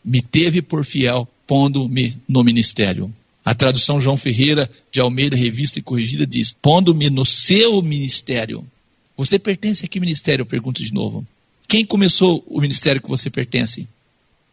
Me 0.03 0.21
teve 0.21 0.61
por 0.61 0.83
fiel, 0.83 1.25
pondo-me 1.47 2.17
no 2.27 2.43
ministério. 2.43 3.09
A 3.45 3.55
tradução 3.55 4.01
João 4.01 4.17
Ferreira 4.17 4.69
de 4.91 5.00
Almeida, 5.00 5.38
revista 5.38 5.79
e 5.79 5.81
corrigida, 5.81 6.27
diz: 6.27 6.53
pondo-me 6.61 7.09
no 7.09 7.25
seu 7.25 7.81
ministério. 7.81 8.67
Você 9.15 9.39
pertence 9.39 9.85
a 9.85 9.88
que 9.88 9.97
ministério? 9.97 10.41
Eu 10.41 10.45
pergunto 10.45 10.83
de 10.83 10.93
novo. 10.93 11.25
Quem 11.69 11.85
começou 11.85 12.43
o 12.47 12.59
ministério 12.59 13.01
que 13.01 13.07
você 13.07 13.29
pertence? 13.29 13.88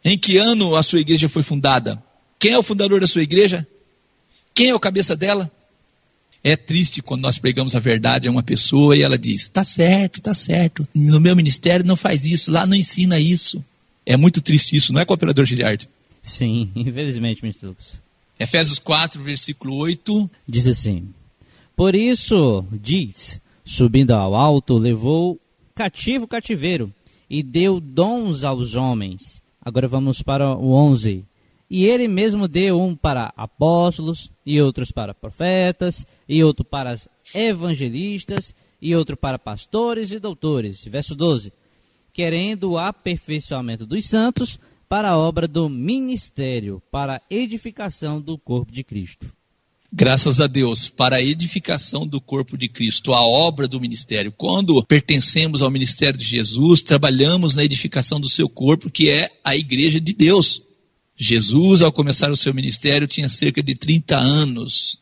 Em 0.03 0.17
que 0.17 0.37
ano 0.37 0.75
a 0.75 0.83
sua 0.83 0.99
igreja 0.99 1.27
foi 1.27 1.43
fundada? 1.43 2.01
Quem 2.37 2.53
é 2.53 2.57
o 2.57 2.63
fundador 2.63 3.01
da 3.01 3.07
sua 3.07 3.21
igreja? 3.21 3.67
Quem 4.53 4.69
é 4.69 4.75
o 4.75 4.79
cabeça 4.79 5.15
dela? 5.15 5.51
É 6.43 6.55
triste 6.55 7.01
quando 7.01 7.21
nós 7.21 7.37
pregamos 7.37 7.75
a 7.75 7.79
verdade 7.79 8.27
a 8.27 8.31
uma 8.31 8.43
pessoa 8.43 8.95
e 8.95 9.01
ela 9.01 9.17
diz: 9.17 9.49
tá 9.49 9.65
certo, 9.65 10.21
tá 10.21 10.33
certo. 10.33 10.87
No 10.95 11.19
meu 11.19 11.35
ministério 11.35 11.85
não 11.85 11.97
faz 11.97 12.23
isso, 12.23 12.51
lá 12.51 12.65
não 12.65 12.75
ensina 12.75 13.19
isso. 13.19 13.63
É 14.05 14.15
muito 14.15 14.41
triste 14.41 14.75
isso, 14.75 14.93
não 14.93 15.01
é, 15.01 15.05
cooperador 15.05 15.45
Giliard? 15.45 15.87
Sim, 16.21 16.71
infelizmente, 16.75 17.41
ministro 17.41 17.69
Lucas. 17.69 18.01
Efésios 18.39 18.79
4, 18.79 19.21
versículo 19.21 19.75
8. 19.75 20.31
Diz 20.47 20.65
assim: 20.65 21.09
Por 21.75 21.93
isso, 21.93 22.65
diz, 22.71 23.41
subindo 23.65 24.11
ao 24.11 24.33
alto, 24.33 24.77
levou 24.77 25.37
cativo 25.75 26.23
o 26.23 26.27
cativeiro 26.27 26.93
e 27.29 27.43
deu 27.43 27.81
dons 27.81 28.45
aos 28.45 28.75
homens. 28.75 29.41
Agora 29.69 29.87
vamos 29.87 30.23
para 30.23 30.55
o 30.55 30.73
11. 30.73 31.23
E 31.69 31.85
ele 31.85 32.07
mesmo 32.07 32.47
deu 32.47 32.81
um 32.81 32.95
para 32.95 33.31
apóstolos, 33.37 34.31
e 34.43 34.59
outros 34.59 34.91
para 34.91 35.13
profetas, 35.13 36.05
e 36.27 36.43
outro 36.43 36.65
para 36.65 36.95
evangelistas, 37.35 38.55
e 38.81 38.95
outro 38.95 39.15
para 39.15 39.37
pastores 39.37 40.11
e 40.11 40.19
doutores. 40.19 40.83
Verso 40.85 41.15
12. 41.15 41.53
Querendo 42.11 42.71
o 42.71 42.77
aperfeiçoamento 42.79 43.85
dos 43.85 44.05
santos 44.07 44.59
para 44.89 45.09
a 45.09 45.17
obra 45.17 45.47
do 45.47 45.69
ministério, 45.69 46.81
para 46.91 47.17
a 47.17 47.21
edificação 47.29 48.19
do 48.19 48.39
corpo 48.39 48.71
de 48.71 48.83
Cristo. 48.83 49.38
Graças 49.91 50.39
a 50.39 50.45
Deus, 50.45 50.87
para 50.87 51.15
a 51.15 51.21
edificação 51.21 52.05
do 52.05 52.21
corpo 52.21 52.55
de 52.55 52.69
Cristo, 52.69 53.11
a 53.11 53.21
obra 53.21 53.67
do 53.67 53.81
ministério. 53.81 54.31
Quando 54.31 54.83
pertencemos 54.85 55.63
ao 55.63 55.71
ministério 55.71 56.17
de 56.17 56.25
Jesus, 56.25 56.83
trabalhamos 56.83 57.55
na 57.55 57.63
edificação 57.63 58.21
do 58.21 58.29
seu 58.29 58.47
corpo, 58.47 58.91
que 58.91 59.09
é 59.09 59.29
a 59.43 59.55
igreja 59.55 59.99
de 59.99 60.13
Deus. 60.13 60.61
Jesus, 61.17 61.81
ao 61.81 61.91
começar 61.91 62.31
o 62.31 62.37
seu 62.37 62.53
ministério, 62.53 63.07
tinha 63.07 63.27
cerca 63.27 63.63
de 63.63 63.73
30 63.73 64.15
anos. 64.15 64.99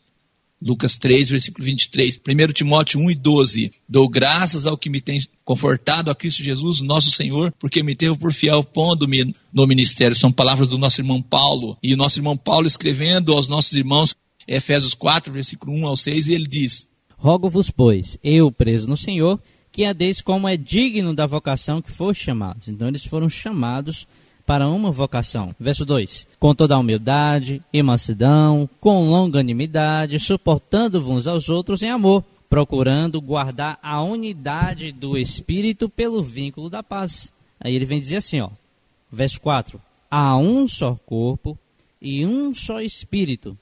Lucas 0.59 0.97
3, 0.97 1.29
versículo 1.29 1.65
23. 1.65 2.17
1 2.17 2.53
Timóteo 2.53 2.99
1 3.01 3.11
e 3.11 3.15
12. 3.15 3.71
Dou 3.87 4.07
graças 4.09 4.65
ao 4.65 4.77
que 4.77 4.89
me 4.89 5.01
tem 5.01 5.19
confortado 5.43 6.09
a 6.09 6.15
Cristo 6.15 6.41
Jesus, 6.41 6.81
nosso 6.81 7.11
Senhor, 7.11 7.53
porque 7.59 7.83
me 7.83 7.95
teve 7.95 8.17
por 8.17 8.33
fiel 8.33 8.63
pondo-me 8.63 9.35
no 9.53 9.67
ministério. 9.67 10.15
São 10.15 10.31
palavras 10.31 10.69
do 10.69 10.77
nosso 10.77 11.01
irmão 11.01 11.21
Paulo. 11.21 11.77
E 11.83 11.93
o 11.93 11.97
nosso 11.97 12.17
irmão 12.17 12.35
Paulo 12.35 12.65
escrevendo 12.65 13.33
aos 13.33 13.47
nossos 13.47 13.73
irmãos, 13.73 14.15
Efésios 14.47 14.93
4, 14.93 15.31
versículo 15.33 15.73
1 15.73 15.87
ao 15.87 15.95
6, 15.95 16.27
e 16.27 16.33
ele 16.33 16.47
diz: 16.47 16.87
Rogo-vos, 17.17 17.69
pois, 17.69 18.17
eu 18.23 18.51
preso 18.51 18.87
no 18.87 18.95
Senhor, 18.95 19.39
que 19.71 19.85
adeis 19.85 20.21
como 20.21 20.47
é 20.47 20.55
digno 20.55 21.13
da 21.13 21.25
vocação 21.25 21.81
que 21.81 21.91
foste 21.91 22.23
chamados. 22.23 22.67
Então 22.67 22.87
eles 22.87 23.05
foram 23.05 23.29
chamados 23.29 24.07
para 24.45 24.69
uma 24.69 24.91
vocação. 24.91 25.53
Verso 25.59 25.85
2: 25.85 26.25
Com 26.39 26.55
toda 26.55 26.75
a 26.75 26.79
humildade 26.79 27.61
e 27.71 27.83
mansidão, 27.83 28.69
com 28.79 29.09
longanimidade, 29.09 30.19
suportando-vos 30.19 31.27
aos 31.27 31.49
outros 31.49 31.83
em 31.83 31.89
amor, 31.89 32.23
procurando 32.49 33.21
guardar 33.21 33.77
a 33.83 34.01
unidade 34.01 34.93
do 34.93 35.17
Espírito 35.17 35.89
pelo 35.89 36.23
vínculo 36.23 36.69
da 36.69 36.81
paz. 36.81 37.33
Aí 37.59 37.75
ele 37.75 37.85
vem 37.85 37.99
dizer 37.99 38.17
assim, 38.17 38.39
ó, 38.39 38.49
verso 39.11 39.41
4: 39.41 39.81
Há 40.09 40.37
um 40.37 40.67
só 40.67 40.95
corpo 41.05 41.59
e 42.01 42.25
um 42.25 42.55
só 42.55 42.79
Espírito, 42.79 43.57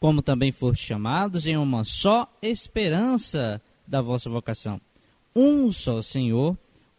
como 0.00 0.22
também 0.22 0.50
foste 0.50 0.86
chamados 0.86 1.46
em 1.46 1.58
uma 1.58 1.84
só 1.84 2.26
esperança 2.40 3.60
da 3.86 4.00
vossa 4.00 4.30
vocação. 4.30 4.80
Um 5.36 5.70
só 5.70 6.00
Senhor, 6.00 6.56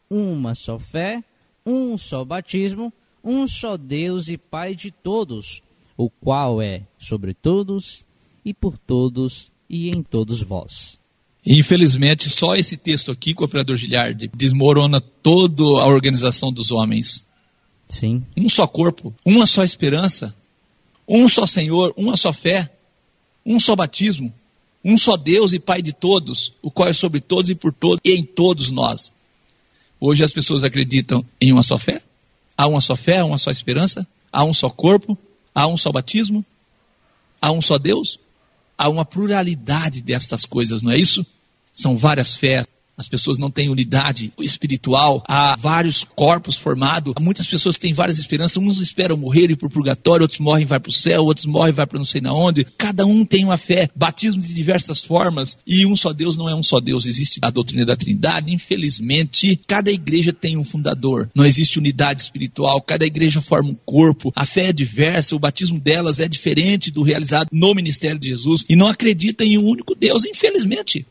uma 0.08 0.54
só 0.54 0.78
fé, 0.78 1.24
um 1.66 1.98
só 1.98 2.24
batismo, 2.24 2.94
um 3.24 3.48
só 3.48 3.76
Deus 3.76 4.30
e 4.30 4.38
Pai 4.38 4.76
de 4.76 4.92
todos, 4.92 5.64
o 5.98 6.10
qual 6.10 6.62
é 6.62 6.84
sobre 6.98 7.34
todos 7.34 8.06
e 8.46 8.54
por 8.54 8.78
todos 8.78 9.52
e 9.68 9.90
em 9.90 10.04
todos 10.04 10.42
vós. 10.42 11.00
Infelizmente, 11.44 12.30
só 12.30 12.56
esse 12.56 12.78
texto 12.78 13.12
aqui, 13.12 13.34
cooperador 13.34 13.76
Giliard, 13.76 14.30
desmorona 14.36 15.02
toda 15.02 15.64
a 15.64 15.88
organização 15.88 16.52
dos 16.52 16.72
homens. 16.72 17.26
Sim, 17.90 18.24
Um 18.38 18.48
só 18.48 18.68
corpo, 18.68 19.14
uma 19.26 19.48
só 19.48 19.64
esperança, 19.64 20.36
um 21.08 21.28
só 21.28 21.46
Senhor, 21.46 21.94
uma 21.98 22.16
só 22.16 22.32
fé, 22.32 22.72
um 23.46 23.60
só 23.60 23.76
batismo, 23.76 24.34
um 24.84 24.98
só 24.98 25.16
Deus 25.16 25.54
e 25.54 25.60
Pai 25.60 25.82
de 25.82 25.94
todos, 25.94 26.54
o 26.62 26.72
qual 26.72 26.90
é 26.90 26.94
sobre 26.94 27.20
todos 27.22 27.50
e 27.50 27.56
por 27.56 27.74
todos 27.74 28.02
e 28.04 28.12
em 28.12 28.24
todos 28.24 28.72
nós. 28.72 29.14
Hoje 30.00 30.24
as 30.24 30.32
pessoas 30.32 30.64
acreditam 30.64 31.24
em 31.40 31.52
uma 31.52 31.62
só 31.62 31.78
fé, 31.78 32.02
há 32.58 32.68
uma 32.68 32.82
só 32.82 32.96
fé, 32.96 33.20
há 33.20 33.26
uma 33.26 33.38
só 33.38 33.52
esperança, 33.52 34.08
há 34.32 34.44
um 34.44 34.54
só 34.54 34.70
corpo, 34.70 35.18
há 35.54 35.68
um 35.68 35.78
só 35.78 35.92
batismo, 35.92 36.44
há 37.40 37.52
um 37.52 37.62
só 37.62 37.78
Deus, 37.78 38.20
há 38.78 38.90
uma 38.90 39.06
pluralidade 39.06 40.02
destas 40.02 40.46
coisas, 40.46 40.82
não 40.82 40.92
é 40.92 40.98
isso? 40.98 41.26
São 41.74 41.96
várias 41.96 42.36
fés, 42.36 42.68
as 43.02 43.08
pessoas 43.08 43.40
não 43.40 43.50
têm 43.50 43.68
unidade 43.68 44.32
espiritual, 44.40 45.24
há 45.28 45.56
vários 45.56 46.04
corpos 46.04 46.56
formados, 46.56 47.14
muitas 47.20 47.48
pessoas 47.48 47.78
têm 47.78 47.94
várias 47.94 48.20
esperanças, 48.20 48.58
uns 48.58 48.80
esperam 48.80 49.18
morrer 49.18 49.50
e 49.50 49.54
ir 49.54 49.56
para 49.56 49.68
o 49.68 49.72
purgatório, 49.72 50.24
outros 50.24 50.40
morrem 50.40 50.64
e 50.64 50.68
vão 50.68 50.80
para 50.80 50.90
o 50.90 50.94
céu, 50.94 51.26
outros 51.26 51.48
morrem 51.48 51.72
e 51.72 51.76
vão 51.76 51.88
para 51.88 51.98
não 51.98 52.06
sei 52.06 52.22
na 52.22 52.32
onde. 52.32 52.64
Cada 52.64 53.06
um 53.06 53.26
tem 53.26 53.44
uma 53.44 53.58
fé, 53.58 53.90
batismo 53.96 54.42
de 54.42 54.54
diversas 54.54 55.04
formas, 55.04 55.58
e 55.66 55.84
um 55.86 55.96
só 55.96 56.14
Deus 56.14 56.38
não 56.38 56.48
é 56.48 56.54
um 56.54 56.62
só 56.62 56.80
Deus, 56.80 57.06
existe 57.06 57.40
a 57.42 57.50
doutrina 57.50 57.86
da 57.86 57.96
Trindade. 57.96 58.54
Infelizmente, 58.54 59.60
cada 59.68 59.92
igreja 59.92 60.32
tem 60.32 60.56
um 60.58 60.64
fundador, 60.64 61.28
não 61.34 61.46
existe 61.46 61.80
unidade 61.80 62.22
espiritual, 62.22 62.82
cada 62.82 63.06
igreja 63.06 63.42
forma 63.42 63.72
um 63.72 63.78
corpo, 63.84 64.32
a 64.36 64.46
fé 64.46 64.68
é 64.68 64.74
diversa, 64.74 65.36
o 65.36 65.40
batismo 65.40 65.80
delas 65.80 66.20
é 66.20 66.28
diferente 66.28 66.92
do 66.92 67.02
realizado 67.02 67.50
no 67.52 67.74
ministério 67.74 68.20
de 68.20 68.28
Jesus, 68.28 68.64
e 68.70 68.76
não 68.76 68.88
acredita 68.88 69.44
em 69.44 69.58
um 69.58 69.66
único 69.66 69.96
Deus, 69.96 70.24
infelizmente. 70.24 71.06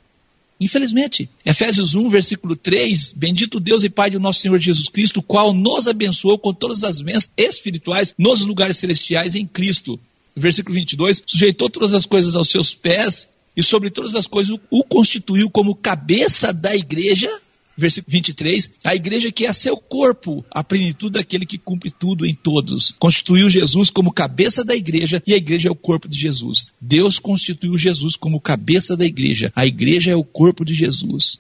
Infelizmente. 0.60 1.28
Efésios 1.44 1.94
1, 1.94 2.08
versículo 2.10 2.54
3: 2.54 3.14
Bendito 3.14 3.58
Deus 3.58 3.82
e 3.82 3.88
Pai 3.88 4.10
de 4.10 4.18
nosso 4.18 4.40
Senhor 4.40 4.58
Jesus 4.58 4.88
Cristo, 4.88 5.22
qual 5.22 5.54
nos 5.54 5.86
abençoou 5.86 6.38
com 6.38 6.52
todas 6.52 6.84
as 6.84 7.00
bênçãos 7.00 7.30
espirituais 7.36 8.14
nos 8.18 8.44
lugares 8.44 8.76
celestiais 8.76 9.34
em 9.34 9.46
Cristo. 9.46 9.98
Versículo 10.36 10.74
22: 10.74 11.22
Sujeitou 11.26 11.70
todas 11.70 11.94
as 11.94 12.04
coisas 12.04 12.34
aos 12.34 12.50
seus 12.50 12.74
pés 12.74 13.28
e 13.56 13.62
sobre 13.62 13.90
todas 13.90 14.14
as 14.14 14.26
coisas 14.26 14.56
o 14.70 14.84
constituiu 14.84 15.50
como 15.50 15.74
cabeça 15.74 16.52
da 16.52 16.76
igreja 16.76 17.30
versículo 17.76 18.12
23, 18.12 18.70
a 18.84 18.94
igreja 18.94 19.32
que 19.32 19.46
é 19.46 19.52
seu 19.52 19.76
corpo, 19.76 20.44
a 20.50 20.62
plenitude 20.62 21.12
daquele 21.12 21.46
que 21.46 21.58
cumpre 21.58 21.90
tudo 21.90 22.26
em 22.26 22.34
todos. 22.34 22.94
Constituiu 22.98 23.48
Jesus 23.48 23.90
como 23.90 24.12
cabeça 24.12 24.64
da 24.64 24.74
igreja 24.74 25.22
e 25.26 25.34
a 25.34 25.36
igreja 25.36 25.68
é 25.68 25.72
o 25.72 25.76
corpo 25.76 26.08
de 26.08 26.18
Jesus. 26.18 26.66
Deus 26.80 27.18
constituiu 27.18 27.76
Jesus 27.78 28.16
como 28.16 28.40
cabeça 28.40 28.96
da 28.96 29.04
igreja. 29.04 29.52
A 29.54 29.66
igreja 29.66 30.10
é 30.10 30.16
o 30.16 30.24
corpo 30.24 30.64
de 30.64 30.74
Jesus. 30.74 31.38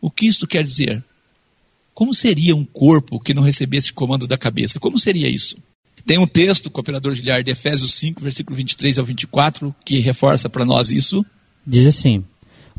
O 0.00 0.10
que 0.10 0.26
isto 0.26 0.46
quer 0.46 0.64
dizer? 0.64 1.04
Como 1.92 2.14
seria 2.14 2.54
um 2.54 2.64
corpo 2.64 3.18
que 3.18 3.34
não 3.34 3.42
recebesse 3.42 3.92
comando 3.92 4.26
da 4.26 4.38
cabeça? 4.38 4.78
Como 4.78 4.98
seria 4.98 5.28
isso? 5.28 5.56
Tem 6.06 6.16
um 6.16 6.26
texto, 6.26 6.70
cooperador 6.70 7.12
Giliard, 7.12 7.44
de 7.44 7.50
Efésios 7.50 7.94
5, 7.94 8.22
versículo 8.22 8.56
23 8.56 8.98
ao 8.98 9.04
24, 9.04 9.74
que 9.84 9.98
reforça 9.98 10.48
para 10.48 10.64
nós 10.64 10.90
isso. 10.90 11.26
Diz 11.66 11.86
assim: 11.86 12.24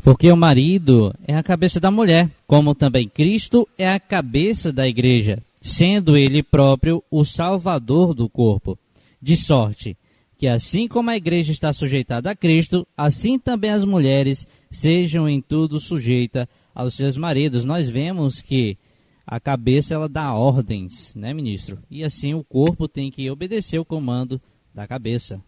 Porque 0.02 0.30
o 0.32 0.36
marido 0.36 1.14
é 1.26 1.36
a 1.36 1.42
cabeça 1.42 1.78
da 1.78 1.90
mulher, 1.90 2.30
como 2.46 2.74
também 2.74 3.08
Cristo 3.08 3.68
é 3.76 3.88
a 3.88 4.00
cabeça 4.00 4.72
da 4.72 4.88
igreja, 4.88 5.42
sendo 5.60 6.16
ele 6.16 6.42
próprio 6.42 7.02
o 7.10 7.24
salvador 7.24 8.14
do 8.14 8.28
corpo. 8.28 8.78
De 9.20 9.36
sorte 9.36 9.96
que, 10.38 10.48
assim 10.48 10.88
como 10.88 11.10
a 11.10 11.16
igreja 11.18 11.52
está 11.52 11.70
sujeitada 11.70 12.30
a 12.30 12.34
Cristo, 12.34 12.86
assim 12.96 13.38
também 13.38 13.70
as 13.70 13.84
mulheres 13.84 14.48
sejam 14.70 15.28
em 15.28 15.38
tudo 15.38 15.78
sujeitas 15.78 16.46
aos 16.74 16.94
seus 16.94 17.18
maridos. 17.18 17.66
Nós 17.66 17.90
vemos 17.90 18.40
que 18.40 18.78
a 19.26 19.38
cabeça 19.38 19.92
ela 19.92 20.08
dá 20.08 20.32
ordens, 20.32 21.14
né, 21.14 21.34
ministro? 21.34 21.78
E 21.90 22.02
assim 22.02 22.32
o 22.32 22.42
corpo 22.42 22.88
tem 22.88 23.10
que 23.10 23.30
obedecer 23.30 23.78
o 23.78 23.84
comando 23.84 24.40
da 24.74 24.86
cabeça. 24.86 25.42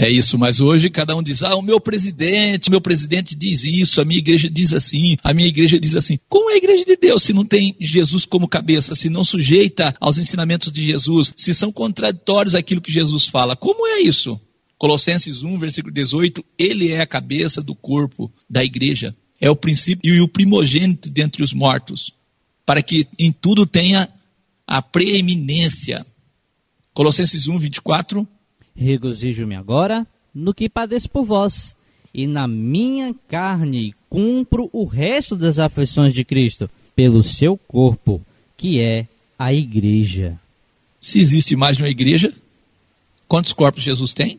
É 0.00 0.08
isso, 0.08 0.38
mas 0.38 0.60
hoje 0.60 0.88
cada 0.88 1.16
um 1.16 1.22
diz: 1.24 1.42
ah, 1.42 1.56
o 1.56 1.62
meu 1.62 1.80
presidente, 1.80 2.68
o 2.68 2.70
meu 2.70 2.80
presidente 2.80 3.34
diz 3.34 3.64
isso, 3.64 4.00
a 4.00 4.04
minha 4.04 4.20
igreja 4.20 4.48
diz 4.48 4.72
assim, 4.72 5.16
a 5.24 5.34
minha 5.34 5.48
igreja 5.48 5.80
diz 5.80 5.96
assim. 5.96 6.20
Como 6.28 6.48
é 6.50 6.54
a 6.54 6.56
igreja 6.56 6.84
de 6.84 6.94
Deus 6.94 7.24
se 7.24 7.32
não 7.32 7.44
tem 7.44 7.74
Jesus 7.80 8.24
como 8.24 8.46
cabeça, 8.46 8.94
se 8.94 9.10
não 9.10 9.24
sujeita 9.24 9.92
aos 9.98 10.16
ensinamentos 10.16 10.70
de 10.70 10.84
Jesus, 10.84 11.34
se 11.36 11.52
são 11.52 11.72
contraditórios 11.72 12.54
àquilo 12.54 12.80
que 12.80 12.92
Jesus 12.92 13.26
fala? 13.26 13.56
Como 13.56 13.88
é 13.88 14.02
isso? 14.02 14.40
Colossenses 14.78 15.42
1, 15.42 15.58
versículo 15.58 15.92
18: 15.92 16.44
Ele 16.56 16.92
é 16.92 17.00
a 17.00 17.06
cabeça 17.06 17.60
do 17.60 17.74
corpo 17.74 18.32
da 18.48 18.62
igreja, 18.62 19.16
é 19.40 19.50
o 19.50 19.56
princípio 19.56 20.14
e 20.14 20.20
o 20.20 20.28
primogênito 20.28 21.10
dentre 21.10 21.42
os 21.42 21.52
mortos, 21.52 22.12
para 22.64 22.80
que 22.80 23.04
em 23.18 23.32
tudo 23.32 23.66
tenha 23.66 24.08
a 24.64 24.80
preeminência. 24.80 26.06
Colossenses 26.94 27.48
1, 27.48 27.58
24. 27.58 28.28
Regozijo-me 28.78 29.56
agora 29.56 30.06
no 30.32 30.54
que 30.54 30.68
padeço 30.68 31.10
por 31.10 31.24
vós, 31.24 31.74
e 32.14 32.28
na 32.28 32.46
minha 32.46 33.12
carne 33.26 33.92
cumpro 34.08 34.70
o 34.72 34.84
resto 34.84 35.34
das 35.34 35.58
aflições 35.58 36.14
de 36.14 36.24
Cristo, 36.24 36.70
pelo 36.94 37.24
seu 37.24 37.56
corpo, 37.56 38.22
que 38.56 38.80
é 38.80 39.08
a 39.36 39.52
igreja. 39.52 40.38
Se 41.00 41.18
existe 41.18 41.56
mais 41.56 41.76
de 41.76 41.82
uma 41.82 41.88
igreja, 41.88 42.32
quantos 43.26 43.52
corpos 43.52 43.82
Jesus 43.82 44.14
tem? 44.14 44.38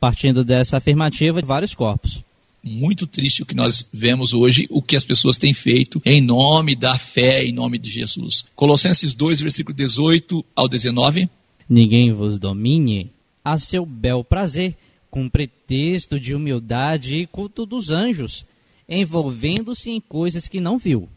Partindo 0.00 0.44
dessa 0.44 0.78
afirmativa, 0.78 1.40
vários 1.40 1.72
corpos. 1.72 2.24
Muito 2.64 3.06
triste 3.06 3.42
o 3.42 3.46
que 3.46 3.54
nós 3.54 3.88
vemos 3.92 4.34
hoje, 4.34 4.66
o 4.68 4.82
que 4.82 4.96
as 4.96 5.04
pessoas 5.04 5.38
têm 5.38 5.54
feito 5.54 6.02
em 6.04 6.20
nome 6.20 6.74
da 6.74 6.98
fé, 6.98 7.44
em 7.44 7.52
nome 7.52 7.78
de 7.78 7.88
Jesus. 7.88 8.44
Colossenses 8.56 9.14
2, 9.14 9.40
versículo 9.40 9.76
18 9.76 10.44
ao 10.56 10.68
19. 10.68 11.30
Ninguém 11.68 12.12
vos 12.12 12.36
domine 12.36 13.10
a 13.44 13.58
seu 13.58 13.84
bel 13.84 14.22
prazer, 14.22 14.76
com 15.10 15.28
pretexto 15.28 16.20
de 16.20 16.34
humildade 16.34 17.16
e 17.16 17.26
culto 17.26 17.66
dos 17.66 17.90
anjos, 17.90 18.46
envolvendo-se 18.88 19.90
em 19.90 20.00
coisas 20.00 20.48
que 20.48 20.60
não 20.60 20.78
viu, 20.78 21.08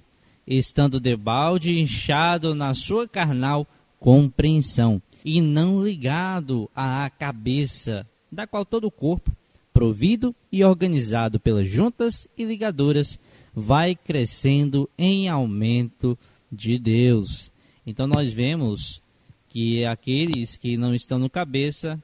estando 0.47 0.99
debalde 0.99 1.79
inchado 1.79 2.55
na 2.55 2.73
sua 2.73 3.07
carnal 3.07 3.67
compreensão, 3.99 5.01
e 5.23 5.39
não 5.39 5.83
ligado 5.83 6.69
à 6.75 7.09
cabeça, 7.09 8.05
da 8.31 8.45
qual 8.45 8.65
todo 8.65 8.85
o 8.85 8.91
corpo, 8.91 9.31
provido 9.73 10.35
e 10.51 10.63
organizado 10.63 11.39
pelas 11.39 11.67
juntas 11.67 12.27
e 12.37 12.43
ligaduras, 12.43 13.19
vai 13.53 13.95
crescendo 13.95 14.89
em 14.97 15.29
aumento 15.29 16.17
de 16.51 16.77
Deus. 16.77 17.51
Então 17.85 18.07
nós 18.07 18.31
vemos 18.33 19.01
que 19.49 19.85
aqueles 19.85 20.57
que 20.57 20.75
não 20.77 20.93
estão 20.93 21.19
no 21.19 21.29
cabeça 21.29 22.01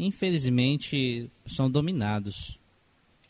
infelizmente, 0.00 1.30
são 1.46 1.70
dominados. 1.70 2.58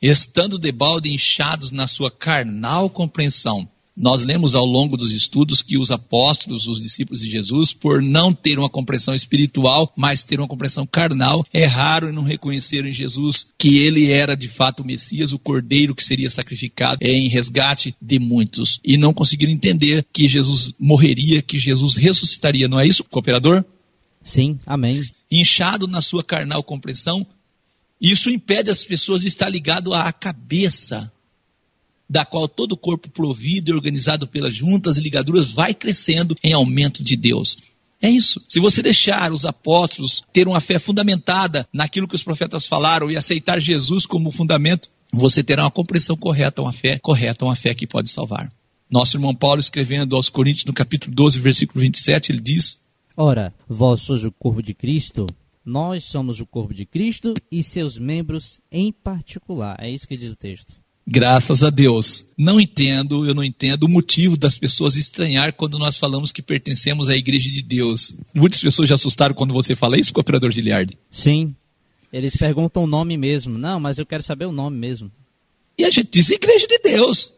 Estando 0.00 0.58
de 0.58 0.72
balde 0.72 1.12
inchados 1.12 1.70
na 1.70 1.86
sua 1.86 2.10
carnal 2.10 2.88
compreensão. 2.88 3.68
Nós 3.96 4.24
lemos 4.24 4.54
ao 4.54 4.64
longo 4.64 4.96
dos 4.96 5.12
estudos 5.12 5.60
que 5.60 5.76
os 5.76 5.90
apóstolos, 5.90 6.66
os 6.66 6.80
discípulos 6.80 7.20
de 7.20 7.28
Jesus, 7.28 7.74
por 7.74 8.00
não 8.00 8.32
ter 8.32 8.58
uma 8.58 8.70
compreensão 8.70 9.14
espiritual, 9.14 9.92
mas 9.94 10.22
ter 10.22 10.38
uma 10.40 10.48
compreensão 10.48 10.86
carnal, 10.86 11.44
erraram 11.52 12.08
e 12.08 12.12
não 12.12 12.22
reconheceram 12.22 12.88
em 12.88 12.94
Jesus 12.94 13.48
que 13.58 13.78
ele 13.78 14.10
era 14.10 14.34
de 14.34 14.48
fato 14.48 14.80
o 14.80 14.86
Messias, 14.86 15.32
o 15.32 15.38
cordeiro 15.38 15.94
que 15.94 16.04
seria 16.04 16.30
sacrificado 16.30 16.98
em 17.02 17.28
resgate 17.28 17.94
de 18.00 18.18
muitos. 18.18 18.80
E 18.82 18.96
não 18.96 19.12
conseguiram 19.12 19.52
entender 19.52 20.06
que 20.10 20.26
Jesus 20.28 20.72
morreria, 20.78 21.42
que 21.42 21.58
Jesus 21.58 21.96
ressuscitaria. 21.96 22.68
Não 22.68 22.80
é 22.80 22.86
isso, 22.86 23.04
cooperador? 23.04 23.62
Sim, 24.22 24.58
amém. 24.64 25.04
Inchado 25.30 25.86
na 25.86 26.00
sua 26.00 26.24
carnal 26.24 26.62
compreensão, 26.62 27.26
isso 28.00 28.30
impede 28.30 28.70
as 28.70 28.82
pessoas 28.82 29.20
de 29.20 29.28
estar 29.28 29.48
ligado 29.48 29.92
à 29.92 30.10
cabeça, 30.12 31.12
da 32.08 32.24
qual 32.24 32.48
todo 32.48 32.72
o 32.72 32.76
corpo 32.76 33.08
provido 33.08 33.70
e 33.70 33.74
organizado 33.74 34.26
pelas 34.26 34.54
juntas 34.54 34.96
e 34.96 35.00
ligaduras 35.00 35.52
vai 35.52 35.72
crescendo 35.74 36.36
em 36.42 36.52
aumento 36.52 37.04
de 37.04 37.14
Deus. 37.14 37.56
É 38.02 38.08
isso. 38.08 38.42
Se 38.48 38.58
você 38.58 38.82
deixar 38.82 39.30
os 39.30 39.44
apóstolos 39.44 40.22
ter 40.32 40.48
uma 40.48 40.60
fé 40.60 40.78
fundamentada 40.78 41.68
naquilo 41.72 42.08
que 42.08 42.16
os 42.16 42.22
profetas 42.22 42.66
falaram 42.66 43.10
e 43.10 43.16
aceitar 43.16 43.60
Jesus 43.60 44.06
como 44.06 44.30
fundamento, 44.30 44.90
você 45.12 45.42
terá 45.44 45.64
uma 45.64 45.70
compreensão 45.70 46.16
correta, 46.16 46.62
uma 46.62 46.72
fé 46.72 46.98
correta, 46.98 47.44
uma 47.44 47.54
fé 47.54 47.74
que 47.74 47.86
pode 47.86 48.08
salvar. 48.08 48.50
Nosso 48.90 49.16
irmão 49.16 49.34
Paulo, 49.34 49.60
escrevendo 49.60 50.16
aos 50.16 50.28
Coríntios, 50.28 50.64
no 50.64 50.72
capítulo 50.72 51.14
12, 51.14 51.38
versículo 51.38 51.80
27, 51.82 52.32
ele 52.32 52.40
diz: 52.40 52.80
Ora, 53.16 53.54
vós 53.68 54.00
sois 54.00 54.24
o 54.24 54.32
corpo 54.32 54.62
de 54.62 54.74
Cristo, 54.74 55.26
nós 55.64 56.04
somos 56.04 56.40
o 56.40 56.46
corpo 56.46 56.72
de 56.72 56.86
Cristo 56.86 57.34
e 57.50 57.62
seus 57.62 57.98
membros 57.98 58.60
em 58.70 58.92
particular. 58.92 59.76
É 59.78 59.90
isso 59.90 60.08
que 60.08 60.16
diz 60.16 60.30
o 60.32 60.36
texto. 60.36 60.80
Graças 61.06 61.64
a 61.64 61.70
Deus. 61.70 62.26
Não 62.38 62.60
entendo, 62.60 63.26
eu 63.26 63.34
não 63.34 63.42
entendo 63.42 63.84
o 63.84 63.88
motivo 63.88 64.36
das 64.36 64.56
pessoas 64.56 64.96
estranhar 64.96 65.52
quando 65.52 65.78
nós 65.78 65.98
falamos 65.98 66.30
que 66.30 66.40
pertencemos 66.40 67.08
à 67.08 67.16
igreja 67.16 67.48
de 67.48 67.62
Deus. 67.62 68.16
Muitas 68.34 68.60
pessoas 68.60 68.88
já 68.88 68.94
assustaram 68.94 69.34
quando 69.34 69.52
você 69.52 69.74
fala 69.74 69.98
isso, 69.98 70.12
cooperador 70.12 70.50
Giliardi. 70.50 70.96
Sim. 71.10 71.54
Eles 72.12 72.36
perguntam 72.36 72.84
o 72.84 72.86
nome 72.86 73.16
mesmo. 73.16 73.58
Não, 73.58 73.80
mas 73.80 73.98
eu 73.98 74.06
quero 74.06 74.22
saber 74.22 74.46
o 74.46 74.52
nome 74.52 74.76
mesmo. 74.76 75.10
E 75.76 75.84
a 75.84 75.90
gente 75.90 76.10
diz 76.12 76.30
igreja 76.30 76.66
de 76.66 76.78
Deus. 76.78 77.32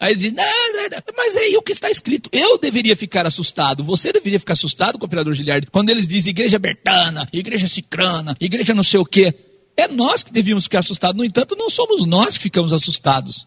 Aí 0.00 0.12
ele 0.12 0.18
diz, 0.18 0.32
não, 0.32 0.44
não, 0.72 0.88
não, 0.88 1.14
mas 1.14 1.36
é 1.36 1.40
aí 1.40 1.56
o 1.58 1.62
que 1.62 1.72
está 1.72 1.90
escrito. 1.90 2.30
Eu 2.32 2.56
deveria 2.56 2.96
ficar 2.96 3.26
assustado, 3.26 3.84
você 3.84 4.10
deveria 4.10 4.40
ficar 4.40 4.54
assustado, 4.54 4.98
cooperador 4.98 5.34
Giliardi, 5.34 5.66
quando 5.70 5.90
eles 5.90 6.08
dizem 6.08 6.30
igreja 6.30 6.58
bertana, 6.58 7.28
igreja 7.30 7.68
cicrana, 7.68 8.34
igreja 8.40 8.72
não 8.72 8.82
sei 8.82 8.98
o 8.98 9.04
quê. 9.04 9.34
É 9.76 9.86
nós 9.86 10.22
que 10.22 10.32
devíamos 10.32 10.64
ficar 10.64 10.78
assustados. 10.78 11.16
No 11.16 11.24
entanto, 11.24 11.54
não 11.54 11.68
somos 11.68 12.06
nós 12.06 12.38
que 12.38 12.44
ficamos 12.44 12.72
assustados. 12.72 13.46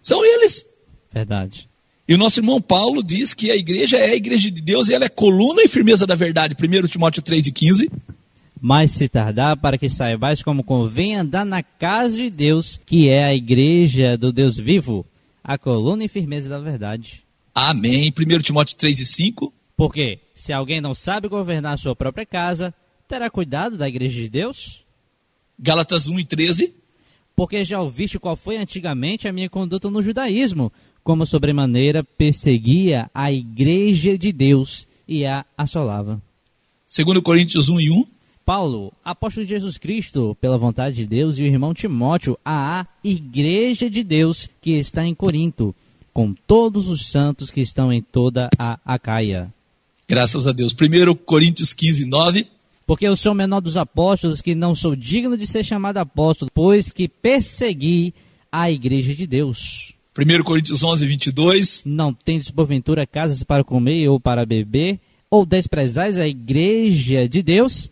São 0.00 0.24
eles. 0.24 0.68
Verdade. 1.12 1.68
E 2.08 2.14
o 2.14 2.18
nosso 2.18 2.38
irmão 2.38 2.60
Paulo 2.60 3.02
diz 3.02 3.34
que 3.34 3.50
a 3.50 3.56
igreja 3.56 3.96
é 3.96 4.10
a 4.10 4.14
igreja 4.14 4.48
de 4.48 4.60
Deus 4.60 4.88
e 4.88 4.94
ela 4.94 5.06
é 5.06 5.08
coluna 5.08 5.62
e 5.62 5.68
firmeza 5.68 6.06
da 6.06 6.14
verdade. 6.14 6.54
1 6.54 6.86
Timóteo 6.86 7.22
3 7.22 7.48
e 7.48 7.52
15. 7.52 7.90
Mas 8.60 8.92
se 8.92 9.08
tardar, 9.08 9.56
para 9.56 9.76
que 9.76 9.88
saibais 9.88 10.42
como 10.42 10.62
convém 10.62 11.16
andar 11.16 11.44
na 11.44 11.62
casa 11.62 12.16
de 12.16 12.30
Deus, 12.30 12.80
que 12.86 13.08
é 13.08 13.24
a 13.24 13.34
igreja 13.34 14.16
do 14.16 14.32
Deus 14.32 14.56
vivo, 14.56 15.04
a 15.46 15.56
coluna 15.56 16.02
e 16.02 16.08
firmeza 16.08 16.48
da 16.48 16.58
verdade. 16.58 17.22
Amém. 17.54 18.12
1 18.12 18.38
Timóteo 18.42 18.76
3 18.76 18.98
e 18.98 19.06
5. 19.06 19.54
Porque, 19.76 20.18
se 20.34 20.52
alguém 20.52 20.80
não 20.80 20.92
sabe 20.92 21.28
governar 21.28 21.74
a 21.74 21.76
sua 21.76 21.94
própria 21.94 22.26
casa, 22.26 22.74
terá 23.06 23.30
cuidado 23.30 23.78
da 23.78 23.88
igreja 23.88 24.20
de 24.20 24.28
Deus? 24.28 24.84
Gálatas 25.56 26.08
1 26.08 26.18
e 26.18 26.24
13. 26.24 26.74
Porque 27.36 27.62
já 27.62 27.80
ouviste 27.80 28.18
qual 28.18 28.34
foi 28.34 28.56
antigamente 28.56 29.28
a 29.28 29.32
minha 29.32 29.48
conduta 29.48 29.88
no 29.88 30.02
judaísmo, 30.02 30.72
como 31.04 31.24
sobremaneira 31.24 32.02
perseguia 32.02 33.08
a 33.14 33.30
igreja 33.30 34.18
de 34.18 34.32
Deus 34.32 34.88
e 35.06 35.24
a 35.24 35.46
assolava. 35.56 36.20
2 36.88 37.22
Coríntios 37.22 37.68
1 37.68 37.80
e 37.80 37.90
1. 37.90 38.04
Paulo, 38.46 38.92
apóstolo 39.04 39.44
de 39.44 39.50
Jesus 39.50 39.76
Cristo, 39.76 40.36
pela 40.40 40.56
vontade 40.56 40.94
de 40.94 41.04
Deus, 41.04 41.36
e 41.36 41.42
o 41.42 41.46
irmão 41.46 41.74
Timóteo, 41.74 42.38
à 42.44 42.86
igreja 43.02 43.90
de 43.90 44.04
Deus 44.04 44.48
que 44.62 44.78
está 44.78 45.04
em 45.04 45.16
Corinto, 45.16 45.74
com 46.14 46.32
todos 46.32 46.86
os 46.88 47.10
santos 47.10 47.50
que 47.50 47.60
estão 47.60 47.92
em 47.92 48.00
toda 48.00 48.48
a 48.56 48.78
Acaia. 48.84 49.52
Graças 50.08 50.46
a 50.46 50.52
Deus. 50.52 50.72
1 50.72 51.16
Coríntios 51.24 51.72
15, 51.72 52.06
9. 52.06 52.46
Porque 52.86 53.08
eu 53.08 53.16
sou 53.16 53.32
o 53.32 53.34
menor 53.34 53.58
dos 53.58 53.76
apóstolos, 53.76 54.40
que 54.40 54.54
não 54.54 54.76
sou 54.76 54.94
digno 54.94 55.36
de 55.36 55.44
ser 55.44 55.64
chamado 55.64 55.98
apóstolo, 55.98 56.48
pois 56.54 56.92
que 56.92 57.08
persegui 57.08 58.14
a 58.52 58.70
igreja 58.70 59.12
de 59.12 59.26
Deus. 59.26 59.92
1 60.16 60.44
Coríntios 60.44 60.84
11, 60.84 61.04
22. 61.04 61.82
Não 61.84 62.14
tendes 62.14 62.48
porventura 62.52 63.08
casas 63.08 63.42
para 63.42 63.64
comer 63.64 64.08
ou 64.08 64.20
para 64.20 64.46
beber, 64.46 65.00
ou 65.28 65.44
desprezais 65.44 66.16
a 66.16 66.28
igreja 66.28 67.28
de 67.28 67.42
Deus? 67.42 67.90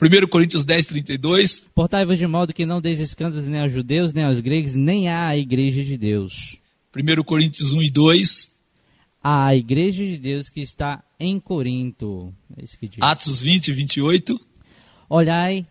1 0.00 0.28
Coríntios 0.28 0.64
10, 0.64 0.86
32. 0.86 1.66
Portai-vos 1.74 2.18
de 2.18 2.26
modo 2.26 2.54
que 2.54 2.64
não 2.64 2.80
deis 2.80 2.98
escândalos 3.00 3.46
nem 3.46 3.60
aos 3.60 3.70
judeus, 3.70 4.12
nem 4.12 4.24
aos 4.24 4.40
gregos, 4.40 4.74
nem 4.74 5.10
à 5.10 5.36
igreja 5.36 5.84
de 5.84 5.98
Deus. 5.98 6.58
1 6.96 7.22
Coríntios 7.22 7.72
1 7.72 7.82
e 7.82 7.90
2. 7.90 8.60
A 9.22 9.54
igreja 9.54 10.02
de 10.02 10.16
Deus 10.16 10.48
que 10.48 10.60
está 10.60 11.04
em 11.18 11.38
Corinto. 11.38 12.32
É. 12.56 12.64
Atos 13.00 13.42
20, 13.42 13.72
28. 13.72 14.40
Olhai, 15.08 15.66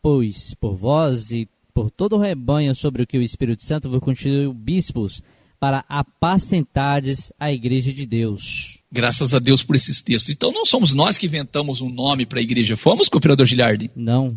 pois, 0.00 0.54
por 0.54 0.76
vós 0.76 1.32
e 1.32 1.48
por 1.74 1.90
todo 1.90 2.16
o 2.16 2.20
rebanho 2.20 2.74
sobre 2.74 3.02
o 3.02 3.06
que 3.06 3.18
o 3.18 3.22
Espírito 3.22 3.64
Santo 3.64 3.90
vos 3.90 4.00
constituiu 4.00 4.52
bispos, 4.52 5.22
para 5.58 5.84
apacentardes 5.88 7.32
a 7.38 7.52
igreja 7.52 7.92
de 7.92 8.06
Deus. 8.06 8.77
Graças 8.90 9.34
a 9.34 9.38
Deus 9.38 9.62
por 9.62 9.76
esses 9.76 10.00
textos. 10.00 10.32
Então 10.32 10.50
não 10.50 10.64
somos 10.64 10.94
nós 10.94 11.18
que 11.18 11.26
inventamos 11.26 11.80
um 11.80 11.90
nome 11.90 12.24
para 12.24 12.40
a 12.40 12.42
igreja. 12.42 12.76
Fomos, 12.76 13.08
cooperador 13.08 13.46
Giliardi? 13.46 13.90
Não. 13.94 14.36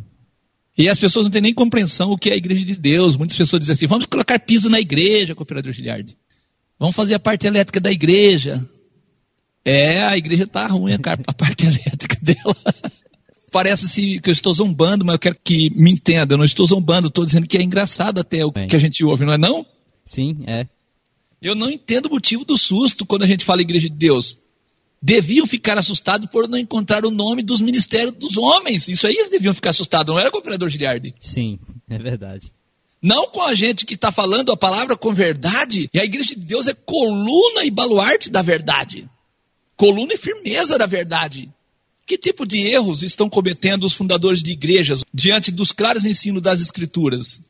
E 0.78 0.90
as 0.90 1.00
pessoas 1.00 1.26
não 1.26 1.32
têm 1.32 1.42
nem 1.42 1.54
compreensão 1.54 2.12
o 2.12 2.18
que 2.18 2.30
é 2.30 2.34
a 2.34 2.38
igreja 2.38 2.66
de 2.66 2.76
Deus. 2.76 3.16
Muitas 3.16 3.38
pessoas 3.38 3.62
dizem 3.62 3.74
assim: 3.74 3.88
vamos 3.88 4.06
colocar 4.06 4.40
piso 4.40 4.70
na 4.70 4.80
igreja, 4.80 5.36
cooperador 5.36 5.72
Giliardi. 5.72 6.18
Vamos 6.78 6.96
fazer 6.96 7.16
a 7.16 7.20
parte 7.20 7.48
elétrica 7.48 7.80
da 7.80 7.92
igreja. 7.92 8.68
É, 9.64 10.02
a 10.04 10.18
igreja 10.18 10.44
está 10.44 10.66
ruim, 10.68 10.94
a 10.94 11.34
parte 11.34 11.66
elétrica 11.68 12.18
dela. 12.22 12.56
Parece 13.52 13.86
assim 13.86 14.20
que 14.20 14.30
eu 14.30 14.34
estou 14.34 14.54
zombando, 14.54 15.06
mas 15.06 15.14
eu 15.14 15.20
quero 15.20 15.38
que 15.44 15.70
me 15.76 15.92
entenda. 15.92 16.34
Eu 16.34 16.38
não 16.38 16.46
estou 16.46 16.66
zombando, 16.66 17.10
estou 17.10 17.26
dizendo 17.26 17.48
que 17.48 17.58
é 17.58 17.62
engraçado 17.62 18.20
até 18.20 18.46
o 18.46 18.52
Bem. 18.52 18.68
que 18.68 18.76
a 18.76 18.80
gente 18.80 19.04
ouve, 19.04 19.26
não 19.26 19.34
é 19.34 19.38
não? 19.38 19.66
Sim, 20.06 20.44
é. 20.48 20.66
Eu 21.42 21.56
não 21.56 21.72
entendo 21.72 22.06
o 22.06 22.12
motivo 22.12 22.46
do 22.46 22.58
susto 22.58 23.06
quando 23.06 23.24
a 23.24 23.28
gente 23.28 23.44
fala 23.44 23.62
igreja 23.62 23.90
de 23.90 23.96
Deus. 23.96 24.40
Deviam 25.02 25.48
ficar 25.48 25.78
assustados 25.78 26.30
por 26.30 26.48
não 26.48 26.60
encontrar 26.60 27.04
o 27.04 27.10
nome 27.10 27.42
dos 27.42 27.60
ministérios 27.60 28.16
dos 28.16 28.38
homens. 28.38 28.88
Isso 28.88 29.08
aí 29.08 29.16
eles 29.16 29.32
deviam 29.32 29.54
ficar 29.54 29.72
assustados, 29.72 30.14
não 30.14 30.20
era, 30.20 30.30
cooperador 30.30 30.70
Giliardi? 30.70 31.16
Sim, 31.20 31.58
é 31.90 31.98
verdade. 31.98 32.54
Não 33.02 33.28
com 33.32 33.42
a 33.42 33.56
gente 33.56 33.84
que 33.84 33.96
está 33.96 34.12
falando 34.12 34.52
a 34.52 34.58
palavra 34.58 34.96
com 34.96 35.12
verdade. 35.12 35.90
E 35.92 36.00
a 36.00 36.06
igreja 36.06 36.36
de 36.36 36.42
Deus 36.42 36.68
é 36.68 36.74
coluna 36.76 37.66
e 37.66 37.72
baluarte 37.72 38.30
da 38.30 38.44
verdade. 38.44 39.10
Coluna 39.76 40.14
e 40.14 40.18
firmeza 40.18 40.78
da 40.78 40.86
verdade. 40.86 41.52
Que 42.06 42.16
tipo 42.16 42.46
de 42.46 42.60
erros 42.60 43.02
estão 43.02 43.28
cometendo 43.28 43.86
os 43.86 43.94
fundadores 43.94 44.44
de 44.44 44.52
igrejas 44.52 45.04
diante 45.12 45.52
dos 45.52 45.72
claros 45.72 46.06
ensinos 46.06 46.44
das 46.44 46.62
escrituras? 46.62 47.42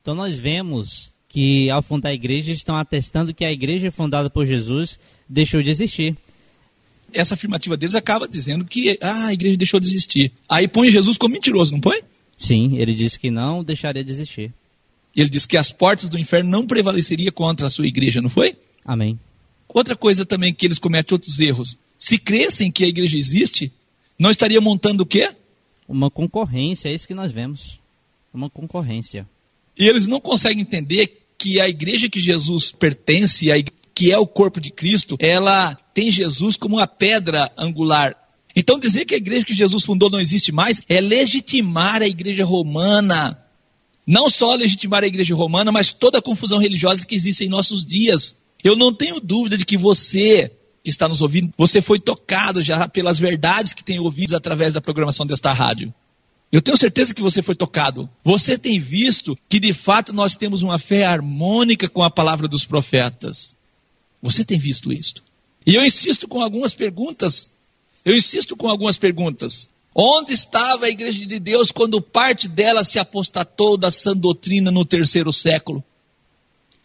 Então 0.00 0.14
nós 0.14 0.36
vemos 0.36 1.12
que 1.28 1.70
ao 1.70 1.82
fundar 1.82 2.10
a 2.10 2.14
igreja 2.14 2.52
estão 2.52 2.76
atestando 2.76 3.34
que 3.34 3.44
a 3.44 3.52
igreja 3.52 3.90
fundada 3.90 4.30
por 4.30 4.46
Jesus 4.46 4.98
deixou 5.28 5.62
de 5.62 5.70
existir. 5.70 6.16
Essa 7.12 7.34
afirmativa 7.34 7.76
deles 7.76 7.94
acaba 7.94 8.26
dizendo 8.26 8.64
que 8.64 8.98
ah, 9.00 9.26
a 9.26 9.32
igreja 9.32 9.56
deixou 9.56 9.78
de 9.78 9.86
existir. 9.86 10.32
Aí 10.48 10.66
põe 10.66 10.90
Jesus 10.90 11.16
como 11.16 11.34
mentiroso, 11.34 11.72
não 11.72 11.80
põe? 11.80 12.00
Sim, 12.36 12.76
ele 12.78 12.94
disse 12.94 13.18
que 13.18 13.30
não 13.30 13.62
deixaria 13.62 14.04
de 14.04 14.12
existir. 14.12 14.52
Ele 15.14 15.28
diz 15.28 15.44
que 15.44 15.56
as 15.56 15.72
portas 15.72 16.08
do 16.08 16.18
inferno 16.18 16.50
não 16.50 16.66
prevaleceria 16.66 17.32
contra 17.32 17.66
a 17.66 17.70
sua 17.70 17.86
igreja, 17.86 18.20
não 18.20 18.30
foi? 18.30 18.56
Amém. 18.84 19.18
Outra 19.68 19.96
coisa 19.96 20.24
também 20.24 20.54
que 20.54 20.64
eles 20.66 20.78
cometem 20.78 21.14
outros 21.14 21.40
erros. 21.40 21.76
Se 21.98 22.18
crescem 22.18 22.70
que 22.70 22.84
a 22.84 22.88
igreja 22.88 23.18
existe, 23.18 23.72
não 24.18 24.30
estaria 24.30 24.60
montando 24.60 25.02
o 25.02 25.06
quê? 25.06 25.30
Uma 25.88 26.10
concorrência, 26.10 26.88
é 26.88 26.94
isso 26.94 27.06
que 27.06 27.14
nós 27.14 27.32
vemos. 27.32 27.80
Uma 28.32 28.48
concorrência. 28.48 29.28
E 29.76 29.86
eles 29.88 30.06
não 30.06 30.20
conseguem 30.20 30.62
entender 30.62 31.17
que 31.38 31.60
a 31.60 31.68
igreja 31.68 32.08
que 32.08 32.18
Jesus 32.18 32.72
pertence, 32.72 33.50
a 33.52 33.56
que 33.94 34.12
é 34.12 34.18
o 34.18 34.26
corpo 34.26 34.60
de 34.60 34.70
Cristo, 34.70 35.16
ela 35.18 35.74
tem 35.94 36.10
Jesus 36.10 36.56
como 36.56 36.76
uma 36.76 36.86
pedra 36.86 37.50
angular. 37.56 38.16
Então 38.54 38.78
dizer 38.78 39.04
que 39.04 39.14
a 39.14 39.18
igreja 39.18 39.44
que 39.44 39.54
Jesus 39.54 39.84
fundou 39.84 40.10
não 40.10 40.20
existe 40.20 40.52
mais 40.52 40.82
é 40.88 41.00
legitimar 41.00 42.02
a 42.02 42.06
igreja 42.06 42.44
romana. 42.44 43.38
Não 44.06 44.30
só 44.30 44.54
legitimar 44.54 45.04
a 45.04 45.06
igreja 45.06 45.34
romana, 45.34 45.70
mas 45.70 45.92
toda 45.92 46.18
a 46.18 46.22
confusão 46.22 46.58
religiosa 46.58 47.04
que 47.04 47.14
existe 47.14 47.44
em 47.44 47.48
nossos 47.48 47.84
dias. 47.84 48.36
Eu 48.62 48.76
não 48.76 48.92
tenho 48.92 49.20
dúvida 49.20 49.56
de 49.56 49.64
que 49.64 49.76
você 49.76 50.50
que 50.82 50.90
está 50.90 51.08
nos 51.08 51.20
ouvindo, 51.20 51.52
você 51.58 51.82
foi 51.82 51.98
tocado 51.98 52.62
já 52.62 52.88
pelas 52.88 53.18
verdades 53.18 53.72
que 53.72 53.84
tem 53.84 53.98
ouvido 53.98 54.34
através 54.36 54.74
da 54.74 54.80
programação 54.80 55.26
desta 55.26 55.52
rádio. 55.52 55.92
Eu 56.50 56.62
tenho 56.62 56.76
certeza 56.76 57.14
que 57.14 57.20
você 57.20 57.42
foi 57.42 57.54
tocado. 57.54 58.08
Você 58.24 58.56
tem 58.56 58.80
visto 58.80 59.36
que 59.48 59.60
de 59.60 59.74
fato 59.74 60.12
nós 60.12 60.34
temos 60.34 60.62
uma 60.62 60.78
fé 60.78 61.04
harmônica 61.04 61.88
com 61.88 62.02
a 62.02 62.10
palavra 62.10 62.48
dos 62.48 62.64
profetas. 62.64 63.56
Você 64.22 64.44
tem 64.44 64.58
visto 64.58 64.92
isto. 64.92 65.22
E 65.66 65.74
eu 65.74 65.84
insisto 65.84 66.26
com 66.26 66.42
algumas 66.42 66.72
perguntas. 66.72 67.52
Eu 68.04 68.16
insisto 68.16 68.56
com 68.56 68.68
algumas 68.68 68.96
perguntas. 68.96 69.68
Onde 69.94 70.32
estava 70.32 70.86
a 70.86 70.90
igreja 70.90 71.26
de 71.26 71.38
Deus 71.38 71.70
quando 71.70 72.00
parte 72.00 72.48
dela 72.48 72.82
se 72.82 72.98
apostatou 72.98 73.76
da 73.76 73.90
sã 73.90 74.16
doutrina 74.16 74.70
no 74.70 74.86
terceiro 74.86 75.32
século? 75.32 75.84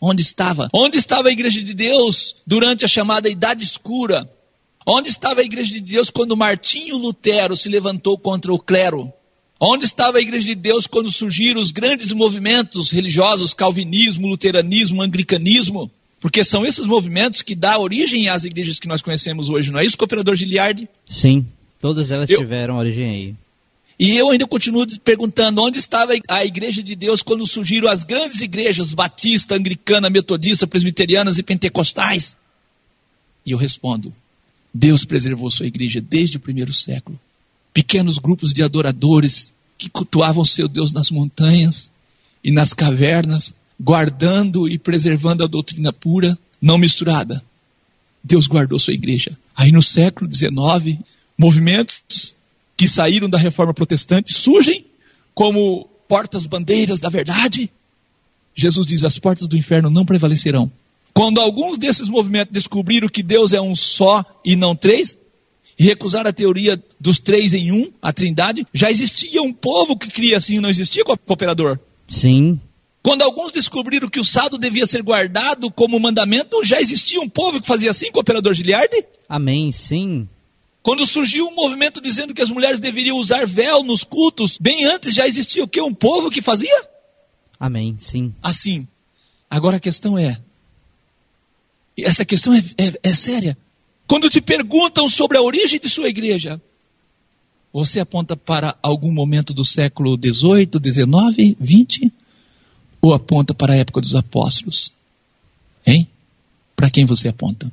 Onde 0.01 0.21
estava? 0.21 0.67
Onde 0.73 0.97
estava 0.97 1.29
a 1.29 1.31
igreja 1.31 1.61
de 1.61 1.73
Deus 1.73 2.35
durante 2.45 2.83
a 2.83 2.87
chamada 2.87 3.29
Idade 3.29 3.63
Escura? 3.63 4.29
Onde 4.85 5.07
estava 5.07 5.39
a 5.39 5.43
igreja 5.45 5.73
de 5.73 5.79
Deus 5.79 6.09
quando 6.09 6.35
Martinho 6.35 6.97
Lutero 6.97 7.55
se 7.55 7.69
levantou 7.69 8.17
contra 8.17 8.53
o 8.53 8.59
clero? 8.59 9.13
Onde 9.65 9.85
estava 9.85 10.17
a 10.17 10.21
igreja 10.21 10.45
de 10.45 10.55
Deus 10.55 10.87
quando 10.87 11.09
surgiram 11.09 11.61
os 11.61 11.71
grandes 11.71 12.11
movimentos 12.11 12.91
religiosos, 12.91 13.53
calvinismo, 13.53 14.27
luteranismo, 14.27 15.01
anglicanismo? 15.01 15.89
Porque 16.19 16.43
são 16.43 16.65
esses 16.65 16.85
movimentos 16.85 17.41
que 17.41 17.55
dão 17.55 17.79
origem 17.81 18.27
às 18.27 18.43
igrejas 18.43 18.77
que 18.77 18.89
nós 18.89 19.01
conhecemos 19.01 19.47
hoje, 19.47 19.71
não 19.71 19.79
é 19.79 19.85
isso, 19.85 19.97
cooperador 19.97 20.35
Giliardi? 20.35 20.89
Sim, 21.09 21.45
todas 21.79 22.11
elas 22.11 22.29
Eu- 22.29 22.39
tiveram 22.39 22.75
origem 22.75 23.09
aí. 23.09 23.35
E 23.97 24.17
eu 24.17 24.31
ainda 24.31 24.45
continuo 24.45 24.85
perguntando 24.99 25.61
onde 25.61 25.77
estava 25.77 26.11
a 26.27 26.43
igreja 26.43 26.83
de 26.83 26.93
Deus 26.93 27.21
quando 27.23 27.47
surgiram 27.47 27.87
as 27.87 28.03
grandes 28.03 28.41
igrejas 28.41 28.91
batista, 28.91 29.55
anglicana, 29.55 30.09
metodista, 30.09 30.67
presbiterianas 30.67 31.37
e 31.37 31.43
pentecostais? 31.43 32.35
E 33.45 33.51
eu 33.51 33.57
respondo: 33.57 34.13
Deus 34.73 35.05
preservou 35.05 35.49
sua 35.49 35.67
igreja 35.67 36.01
desde 36.01 36.35
o 36.35 36.39
primeiro 36.41 36.73
século. 36.73 37.17
Pequenos 37.73 38.19
grupos 38.19 38.53
de 38.53 38.61
adoradores 38.61 39.53
que 39.77 39.89
cultuavam 39.89 40.45
seu 40.45 40.67
Deus 40.67 40.93
nas 40.93 41.09
montanhas 41.09 41.91
e 42.43 42.51
nas 42.51 42.73
cavernas, 42.73 43.53
guardando 43.79 44.67
e 44.67 44.77
preservando 44.77 45.43
a 45.43 45.47
doutrina 45.47 45.91
pura, 45.91 46.37
não 46.61 46.77
misturada. 46.77 47.43
Deus 48.23 48.47
guardou 48.47 48.79
sua 48.79 48.93
igreja. 48.93 49.37
Aí 49.55 49.71
no 49.71 49.83
século 49.83 50.31
XIX, 50.31 50.99
movimentos 51.37 52.35
que 52.77 52.87
saíram 52.87 53.29
da 53.29 53.37
reforma 53.37 53.73
protestante 53.73 54.33
surgem 54.33 54.85
como 55.33 55.87
portas-bandeiras 56.07 56.99
da 56.99 57.09
verdade. 57.09 57.69
Jesus 58.55 58.85
diz: 58.85 59.03
as 59.03 59.17
portas 59.19 59.47
do 59.47 59.57
inferno 59.57 59.89
não 59.89 60.05
prevalecerão. 60.05 60.71
Quando 61.13 61.39
alguns 61.39 61.77
desses 61.77 62.07
movimentos 62.07 62.53
descobriram 62.53 63.07
que 63.07 63.21
Deus 63.21 63.53
é 63.53 63.61
um 63.61 63.75
só 63.75 64.23
e 64.43 64.55
não 64.55 64.75
três, 64.75 65.17
e 65.77 65.83
recusaram 65.83 66.29
a 66.29 66.33
teoria 66.33 66.81
dos 66.99 67.19
três 67.19 67.53
em 67.53 67.71
um, 67.71 67.91
a 68.01 68.13
trindade, 68.13 68.65
já 68.73 68.89
existia 68.91 69.41
um 69.41 69.51
povo 69.51 69.97
que 69.97 70.07
cria 70.09 70.37
assim, 70.37 70.59
não 70.59 70.69
existia 70.69 71.03
cooperador. 71.03 71.79
Sim, 72.07 72.59
Quando 73.01 73.21
alguns 73.21 73.51
descobriram 73.51 74.07
que 74.07 74.19
o 74.19 74.23
sábado 74.23 74.57
devia 74.57 74.85
ser 74.85 75.01
guardado 75.01 75.71
como 75.71 75.99
mandamento, 75.99 76.63
já 76.63 76.79
existia 76.79 77.19
um 77.19 77.29
povo 77.29 77.59
que 77.59 77.67
fazia 77.67 77.91
assim, 77.91 78.11
cooperador 78.11 78.53
Giliardi? 78.53 79.05
amém, 79.27 79.71
sim. 79.71 80.27
Quando 80.81 81.05
surgiu 81.05 81.47
um 81.47 81.55
movimento 81.55 82.01
dizendo 82.01 82.33
que 82.33 82.41
as 82.41 82.49
mulheres 82.49 82.79
deveriam 82.79 83.17
usar 83.17 83.47
véu 83.47 83.83
nos 83.83 84.03
cultos, 84.03 84.57
bem 84.57 84.83
antes 84.85 85.13
já 85.15 85.25
existia 85.25 85.63
o 85.63 85.67
que? 85.67 85.81
Um 85.81 85.93
povo 85.93 86.29
que 86.29 86.41
fazia? 86.41 86.89
Amém. 87.57 87.95
Sim. 87.99 88.35
Assim. 88.43 88.85
Agora 89.49 89.77
a 89.77 89.79
questão 89.79 90.17
é: 90.17 90.37
essa 91.97 92.25
questão 92.25 92.53
é, 92.53 92.57
é, 92.77 92.99
é 93.11 93.15
séria. 93.15 93.57
Quando 94.07 94.29
te 94.29 94.41
perguntam 94.41 95.07
sobre 95.07 95.37
a 95.37 95.41
origem 95.41 95.79
de 95.79 95.89
sua 95.89 96.09
igreja, 96.09 96.61
você 97.71 97.99
aponta 97.99 98.35
para 98.35 98.77
algum 98.83 99.11
momento 99.11 99.53
do 99.53 99.65
século 99.65 100.15
18, 100.15 100.79
19, 100.79 101.57
20? 101.59 102.13
Ou 103.01 103.13
aponta 103.13 103.53
para 103.53 103.73
a 103.73 103.77
época 103.77 103.99
dos 103.99 104.15
apóstolos? 104.15 104.91
Hein? 105.85 106.07
Para 106.75 106.89
quem 106.89 107.05
você 107.05 107.29
aponta? 107.29 107.71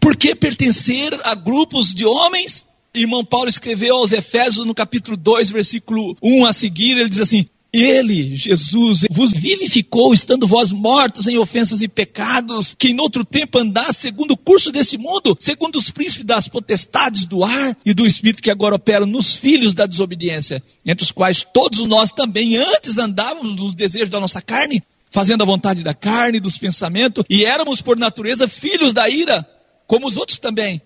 Por 0.00 0.16
que 0.16 0.34
pertencer 0.34 1.14
a 1.24 1.34
grupos 1.34 1.94
de 1.94 2.04
homens? 2.04 2.66
Irmão 2.92 3.24
Paulo 3.24 3.48
escreveu 3.48 3.96
aos 3.96 4.12
Efésios 4.12 4.66
no 4.66 4.74
capítulo 4.74 5.16
2, 5.16 5.50
versículo 5.50 6.16
1 6.20 6.46
a 6.46 6.52
seguir, 6.52 6.96
ele 6.96 7.08
diz 7.08 7.20
assim: 7.20 7.46
ele, 7.72 8.34
Jesus, 8.34 9.04
vos 9.10 9.32
vivificou, 9.32 10.12
estando 10.12 10.46
vós 10.46 10.72
mortos 10.72 11.26
em 11.26 11.38
ofensas 11.38 11.80
e 11.80 11.88
pecados, 11.88 12.74
que 12.76 12.88
em 12.88 13.00
outro 13.00 13.24
tempo 13.24 13.58
andasse 13.58 14.00
segundo 14.00 14.32
o 14.32 14.36
curso 14.36 14.72
desse 14.72 14.98
mundo, 14.98 15.36
segundo 15.38 15.76
os 15.76 15.90
príncipes 15.90 16.24
das 16.24 16.48
potestades 16.48 17.26
do 17.26 17.44
ar 17.44 17.76
e 17.84 17.94
do 17.94 18.06
espírito 18.06 18.42
que 18.42 18.50
agora 18.50 18.74
operam 18.74 19.06
nos 19.06 19.36
filhos 19.36 19.74
da 19.74 19.86
desobediência, 19.86 20.62
entre 20.84 21.04
os 21.04 21.12
quais 21.12 21.46
todos 21.52 21.80
nós 21.80 22.10
também 22.10 22.56
antes 22.56 22.98
andávamos 22.98 23.56
nos 23.56 23.74
desejos 23.74 24.10
da 24.10 24.20
nossa 24.20 24.42
carne, 24.42 24.82
fazendo 25.10 25.42
a 25.42 25.46
vontade 25.46 25.82
da 25.82 25.94
carne 25.94 26.40
dos 26.40 26.58
pensamentos, 26.58 27.24
e 27.28 27.44
éramos 27.44 27.80
por 27.80 27.98
natureza 27.98 28.48
filhos 28.48 28.92
da 28.92 29.08
ira, 29.08 29.46
como 29.86 30.06
os 30.06 30.16
outros 30.16 30.38
também. 30.38 30.80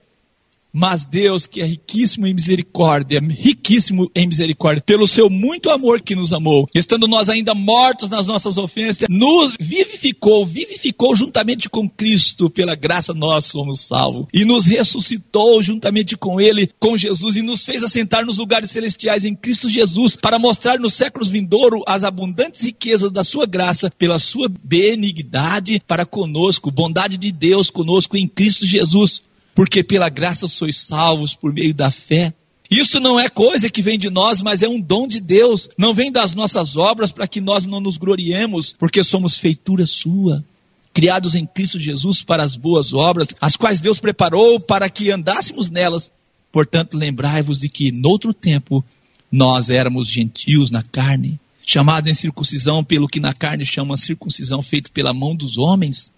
Mas 0.77 1.05
Deus, 1.05 1.47
que 1.47 1.61
é 1.63 1.65
riquíssimo 1.65 2.27
em 2.27 2.35
misericórdia, 2.35 3.21
riquíssimo 3.21 4.11
em 4.13 4.27
misericórdia, 4.27 4.83
pelo 4.85 5.07
seu 5.07 5.31
muito 5.31 5.71
amor 5.71 6.01
que 6.01 6.17
nos 6.17 6.33
amou, 6.33 6.67
estando 6.75 7.07
nós 7.07 7.29
ainda 7.29 7.55
mortos 7.55 8.09
nas 8.09 8.27
nossas 8.27 8.59
ofensas, 8.59 9.07
nos 9.09 9.55
vivificou, 9.59 10.45
vivificou 10.45 11.15
juntamente 11.15 11.71
com 11.71 11.89
Cristo, 11.89 12.51
pela 12.51 12.75
graça 12.75 13.15
nós 13.15 13.45
somos 13.45 13.83
salvos, 13.83 14.27
e 14.35 14.45
nos 14.45 14.67
ressuscitou 14.67 15.63
juntamente 15.63 16.17
com 16.17 16.41
Ele, 16.41 16.69
com 16.81 16.97
Jesus, 16.97 17.37
e 17.37 17.43
nos 17.43 17.65
fez 17.65 17.85
assentar 17.85 18.27
nos 18.27 18.39
lugares 18.39 18.73
celestiais 18.73 19.25
em 19.25 19.37
Cristo 19.37 19.69
Jesus, 19.69 20.17
para 20.17 20.41
mostrar 20.41 20.81
nos 20.81 20.95
séculos 20.95 21.29
vindouros 21.29 21.85
as 21.87 22.03
abundantes 22.03 22.63
riquezas 22.63 23.13
da 23.13 23.23
sua 23.23 23.47
graça, 23.47 23.93
pela 23.97 24.19
sua 24.19 24.49
benignidade 24.49 25.81
para 25.87 26.05
conosco, 26.05 26.73
bondade 26.73 27.17
de 27.17 27.31
Deus 27.31 27.71
conosco 27.71 28.17
em 28.17 28.27
Cristo 28.27 28.67
Jesus 28.67 29.23
porque 29.55 29.85
pela 29.85 30.09
graça 30.09 30.49
sois 30.49 30.79
salvos 30.79 31.35
por 31.35 31.53
meio 31.53 31.73
da 31.73 31.91
fé. 31.91 32.35
Isso 32.71 32.99
não 32.99 33.21
é 33.21 33.29
coisa 33.29 33.71
que 33.71 33.83
vem 33.83 33.99
de 33.99 34.11
nós, 34.11 34.43
mas 34.43 34.63
é 34.63 34.69
um 34.69 34.81
dom 34.81 35.07
de 35.07 35.21
Deus. 35.21 35.69
Não 35.79 35.95
vem 35.95 36.11
das 36.11 36.35
nossas 36.35 36.77
obras 36.77 37.13
para 37.13 37.29
que 37.29 37.41
nós 37.41 37.67
não 37.67 37.81
nos 37.81 37.97
gloriemos, 37.97 38.73
porque 38.73 39.05
somos 39.05 39.39
feitura 39.39 39.87
sua, 39.87 40.45
criados 40.93 41.35
em 41.35 41.47
Cristo 41.47 41.79
Jesus 41.79 42.23
para 42.23 42.43
as 42.43 42.57
boas 42.57 42.93
obras, 42.93 43.35
as 43.41 43.57
quais 43.57 43.81
Deus 43.81 44.01
preparou 44.01 44.59
para 44.59 44.89
que 44.89 45.11
andássemos 45.11 45.71
nelas. 45.71 46.11
Portanto, 46.51 46.97
lembrai-vos 46.97 47.59
de 47.59 47.69
que, 47.69 47.93
noutro 47.93 48.33
tempo, 48.33 48.85
nós 49.31 49.69
éramos 49.69 50.09
gentios 50.09 50.71
na 50.71 50.83
carne, 50.83 51.39
chamados 51.65 52.11
em 52.11 52.15
circuncisão 52.15 52.83
pelo 52.83 53.09
que 53.09 53.21
na 53.21 53.35
carne 53.35 53.65
chama 53.65 53.97
circuncisão 53.97 54.63
feito 54.63 54.91
pela 54.91 55.13
mão 55.13 55.35
dos 55.35 55.59
homens 55.59 56.13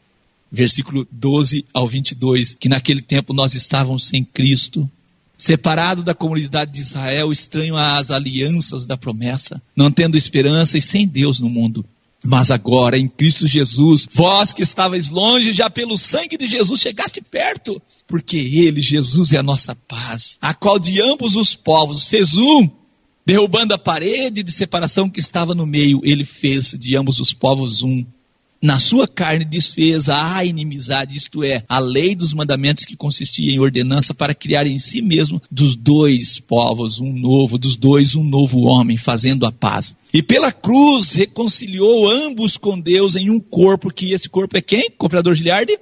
versículo 0.50 1.06
12 1.10 1.64
ao 1.72 1.86
22, 1.86 2.54
que 2.54 2.68
naquele 2.68 3.02
tempo 3.02 3.32
nós 3.32 3.54
estávamos 3.54 4.06
sem 4.06 4.24
Cristo, 4.24 4.88
separado 5.36 6.02
da 6.02 6.14
comunidade 6.14 6.72
de 6.72 6.80
Israel, 6.80 7.30
estranho 7.30 7.76
às 7.76 8.10
alianças 8.10 8.86
da 8.86 8.96
promessa, 8.96 9.60
não 9.76 9.90
tendo 9.90 10.16
esperança 10.16 10.78
e 10.78 10.82
sem 10.82 11.06
Deus 11.06 11.38
no 11.38 11.50
mundo. 11.50 11.84
Mas 12.24 12.50
agora, 12.50 12.98
em 12.98 13.06
Cristo 13.06 13.46
Jesus, 13.46 14.08
vós 14.10 14.52
que 14.52 14.62
estavais 14.62 15.08
longe, 15.08 15.52
já 15.52 15.68
pelo 15.70 15.96
sangue 15.96 16.36
de 16.36 16.46
Jesus 16.46 16.80
chegaste 16.80 17.20
perto, 17.20 17.80
porque 18.08 18.36
Ele, 18.36 18.80
Jesus, 18.80 19.32
é 19.32 19.36
a 19.36 19.42
nossa 19.42 19.74
paz, 19.74 20.38
a 20.40 20.54
qual 20.54 20.78
de 20.78 21.00
ambos 21.00 21.36
os 21.36 21.54
povos 21.54 22.04
fez 22.04 22.36
um, 22.36 22.68
derrubando 23.24 23.74
a 23.74 23.78
parede 23.78 24.42
de 24.42 24.50
separação 24.50 25.08
que 25.08 25.20
estava 25.20 25.54
no 25.54 25.66
meio, 25.66 26.00
Ele 26.02 26.24
fez 26.24 26.74
de 26.78 26.96
ambos 26.96 27.20
os 27.20 27.32
povos 27.32 27.82
um 27.82 28.04
na 28.66 28.80
sua 28.80 29.06
carne 29.06 29.44
desfez 29.44 30.08
a 30.08 30.44
inimizade, 30.44 31.16
isto 31.16 31.44
é, 31.44 31.62
a 31.68 31.78
lei 31.78 32.16
dos 32.16 32.34
mandamentos 32.34 32.84
que 32.84 32.96
consistia 32.96 33.54
em 33.54 33.60
ordenança 33.60 34.12
para 34.12 34.34
criar 34.34 34.66
em 34.66 34.76
si 34.80 35.00
mesmo 35.00 35.40
dos 35.48 35.76
dois 35.76 36.40
povos 36.40 36.98
um 36.98 37.12
novo, 37.12 37.58
dos 37.58 37.76
dois 37.76 38.16
um 38.16 38.24
novo 38.24 38.62
homem, 38.62 38.96
fazendo 38.96 39.46
a 39.46 39.52
paz. 39.52 39.94
E 40.12 40.20
pela 40.20 40.50
cruz 40.50 41.14
reconciliou 41.14 42.10
ambos 42.10 42.56
com 42.56 42.78
Deus 42.78 43.14
em 43.14 43.30
um 43.30 43.38
corpo, 43.38 43.92
que 43.92 44.12
esse 44.12 44.28
corpo 44.28 44.56
é 44.56 44.60
quem? 44.60 44.90
Comprador 44.90 45.36
Giliardi? 45.36 45.78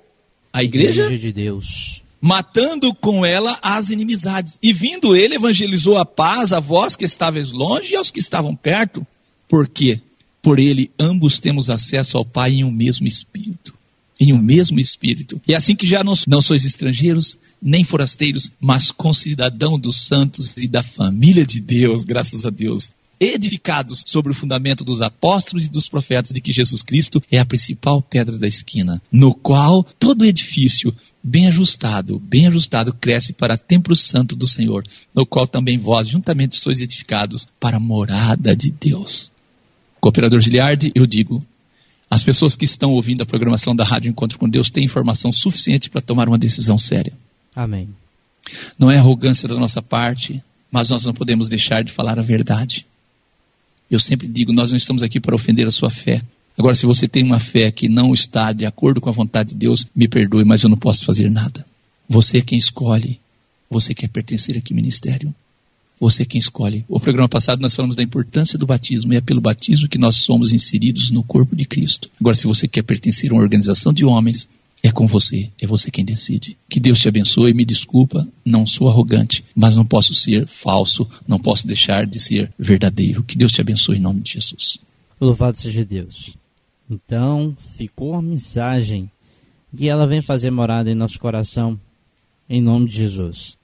A 0.53 0.62
igreja? 0.62 1.05
Igreja 1.05 1.23
de 1.23 1.33
Deus. 1.33 2.03
Matando 2.20 2.94
com 2.94 3.25
ela 3.25 3.59
as 3.62 3.88
inimizades. 3.88 4.59
E 4.62 4.75
vindo 4.75 5.16
ele, 5.16 5.37
evangelizou 5.37 5.97
a 5.97 6.05
paz 6.05 6.53
a 6.53 6.61
vós 6.61 6.97
que 6.97 7.07
estavais 7.07 7.51
longe 7.51 7.94
e 7.94 7.97
aos 7.97 8.11
que 8.11 8.20
estavam 8.20 8.55
perto. 8.55 9.07
Por 9.49 9.66
quê? 9.68 10.01
Por 10.44 10.59
ele, 10.59 10.90
ambos 11.00 11.38
temos 11.38 11.70
acesso 11.70 12.18
ao 12.18 12.24
Pai 12.24 12.52
em 12.52 12.64
um 12.64 12.70
mesmo 12.70 13.07
Espírito. 13.07 13.72
Em 14.20 14.30
um 14.35 14.38
mesmo 14.38 14.78
Espírito. 14.78 15.40
E 15.48 15.54
assim 15.54 15.74
que 15.74 15.87
já 15.87 16.04
não, 16.04 16.12
não 16.28 16.42
sois 16.42 16.66
estrangeiros, 16.66 17.38
nem 17.62 17.83
forasteiros, 17.83 18.52
mas 18.61 18.90
concidadão 18.90 19.78
dos 19.78 20.02
santos 20.02 20.54
e 20.59 20.68
da 20.68 20.83
família 20.83 21.46
de 21.46 21.62
Deus, 21.62 22.04
graças 22.04 22.44
a 22.44 22.50
Deus. 22.50 22.92
Edificados 23.18 24.04
sobre 24.07 24.33
o 24.33 24.35
fundamento 24.35 24.85
dos 24.85 25.00
apóstolos 25.00 25.64
e 25.64 25.70
dos 25.70 25.88
profetas 25.88 26.30
de 26.30 26.42
que 26.42 26.52
Jesus 26.52 26.83
Cristo 26.83 27.22
é 27.30 27.38
a 27.38 27.46
principal 27.46 28.02
pedra 28.02 28.37
da 28.37 28.46
esquina, 28.46 29.00
no 29.11 29.35
qual 29.35 29.83
todo 29.98 30.26
edifício 30.26 30.94
bem 31.22 31.48
ajustado, 31.48 32.18
bem 32.18 32.46
ajustado, 32.48 32.92
cresce 32.92 33.33
para 33.33 33.57
templo 33.57 33.96
santo 33.96 34.37
do 34.37 34.46
Senhor, 34.46 34.85
no 35.14 35.24
qual 35.24 35.48
também 35.48 35.78
vós 35.78 36.07
juntamente 36.07 36.59
sois 36.59 36.80
edificados 36.80 37.48
para 37.59 37.78
a 37.78 37.80
morada 37.80 38.54
de 38.54 38.70
Deus. 38.70 39.33
Cooperador 40.04 40.38
Giliardi, 40.38 40.92
eu 40.94 41.06
digo, 41.06 41.42
as 42.10 42.22
pessoas 42.22 42.54
que 42.54 42.66
estão 42.66 42.92
ouvindo 42.92 43.22
a 43.22 43.26
programação 43.26 43.74
da 43.74 43.84
Rádio 43.84 44.10
Encontro 44.10 44.38
com 44.38 44.46
Deus 44.46 44.68
têm 44.68 44.84
informação 44.84 45.32
suficiente 45.32 45.88
para 45.88 46.02
tomar 46.02 46.28
uma 46.28 46.36
decisão 46.36 46.76
séria. 46.76 47.14
Amém. 47.56 47.88
Não 48.78 48.90
é 48.90 48.98
arrogância 48.98 49.48
da 49.48 49.54
nossa 49.54 49.80
parte, 49.80 50.44
mas 50.70 50.90
nós 50.90 51.06
não 51.06 51.14
podemos 51.14 51.48
deixar 51.48 51.82
de 51.82 51.90
falar 51.90 52.18
a 52.18 52.22
verdade. 52.22 52.84
Eu 53.90 53.98
sempre 53.98 54.28
digo, 54.28 54.52
nós 54.52 54.72
não 54.72 54.76
estamos 54.76 55.02
aqui 55.02 55.18
para 55.18 55.34
ofender 55.34 55.66
a 55.66 55.70
sua 55.70 55.88
fé. 55.88 56.20
Agora, 56.58 56.74
se 56.74 56.84
você 56.84 57.08
tem 57.08 57.24
uma 57.24 57.38
fé 57.38 57.72
que 57.72 57.88
não 57.88 58.12
está 58.12 58.52
de 58.52 58.66
acordo 58.66 59.00
com 59.00 59.08
a 59.08 59.12
vontade 59.12 59.52
de 59.52 59.56
Deus, 59.56 59.86
me 59.96 60.06
perdoe, 60.06 60.44
mas 60.44 60.62
eu 60.62 60.68
não 60.68 60.76
posso 60.76 61.02
fazer 61.02 61.30
nada. 61.30 61.64
Você 62.06 62.38
é 62.38 62.42
quem 62.42 62.58
escolhe. 62.58 63.18
Você 63.70 63.94
quer 63.94 64.10
pertencer 64.10 64.54
a 64.58 64.60
que 64.60 64.74
ministério? 64.74 65.34
Você 66.00 66.24
quem 66.24 66.38
escolhe. 66.38 66.85
O 66.88 66.98
programa 67.00 67.28
passado 67.28 67.61
nós 67.61 67.74
falamos 67.74 67.96
da 67.96 68.02
importância 68.02 68.59
do 68.59 68.66
batismo 68.66 69.12
e 69.12 69.16
é 69.16 69.20
pelo 69.20 69.40
batismo 69.40 69.88
que 69.88 69.98
nós 69.98 70.16
somos 70.16 70.52
inseridos 70.52 71.11
no 71.11 71.22
corpo 71.22 71.54
de 71.54 71.64
Cristo. 71.64 72.11
Agora, 72.20 72.35
se 72.35 72.46
você 72.46 72.66
quer 72.66 72.83
pertencer 72.83 73.30
a 73.30 73.35
uma 73.35 73.42
organização 73.42 73.92
de 73.92 74.04
homens, 74.04 74.48
é 74.83 74.92
com 74.92 75.07
você, 75.07 75.50
é 75.59 75.66
você 75.66 75.90
quem 75.90 76.04
decide. 76.04 76.59
Que 76.68 76.78
Deus 76.78 76.98
te 76.98 77.09
abençoe, 77.09 77.54
me 77.54 77.64
desculpa, 77.64 78.28
não 78.44 78.66
sou 78.66 78.87
arrogante, 78.87 79.42
mas 79.57 79.74
não 79.74 79.87
posso 79.87 80.12
ser 80.12 80.46
falso, 80.46 81.09
não 81.26 81.38
posso 81.38 81.66
deixar 81.66 82.04
de 82.04 82.20
ser 82.20 82.52
verdadeiro. 82.59 83.22
Que 83.22 83.38
Deus 83.38 83.50
te 83.50 83.62
abençoe 83.62 83.96
em 83.96 84.00
nome 84.00 84.20
de 84.20 84.33
Jesus. 84.33 84.78
Louvado 85.18 85.57
seja 85.57 85.87
Deus. 85.87 86.37
Então, 86.90 87.57
ficou 87.78 88.14
a 88.14 88.20
mensagem 88.20 89.11
que 89.74 89.88
ela 89.88 90.07
vem 90.07 90.20
fazer 90.20 90.50
morada 90.50 90.90
em 90.90 90.94
nosso 90.94 91.18
coração, 91.18 91.80
em 92.46 92.61
nome 92.61 92.87
de 92.87 92.96
Jesus. 92.96 93.57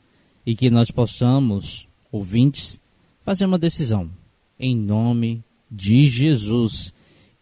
E 0.47 0.57
que 0.57 0.71
nós 0.71 0.91
possamos 0.91 1.87
ouvintes, 2.11 2.81
fazer 3.23 3.45
uma 3.47 3.59
decisão 3.59 4.11
em 4.59 4.77
nome 4.77 5.43
de 5.71 6.09
Jesus 6.09 6.93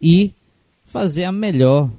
e 0.00 0.32
fazer 0.86 1.24
a 1.24 1.32
melhor 1.32 1.90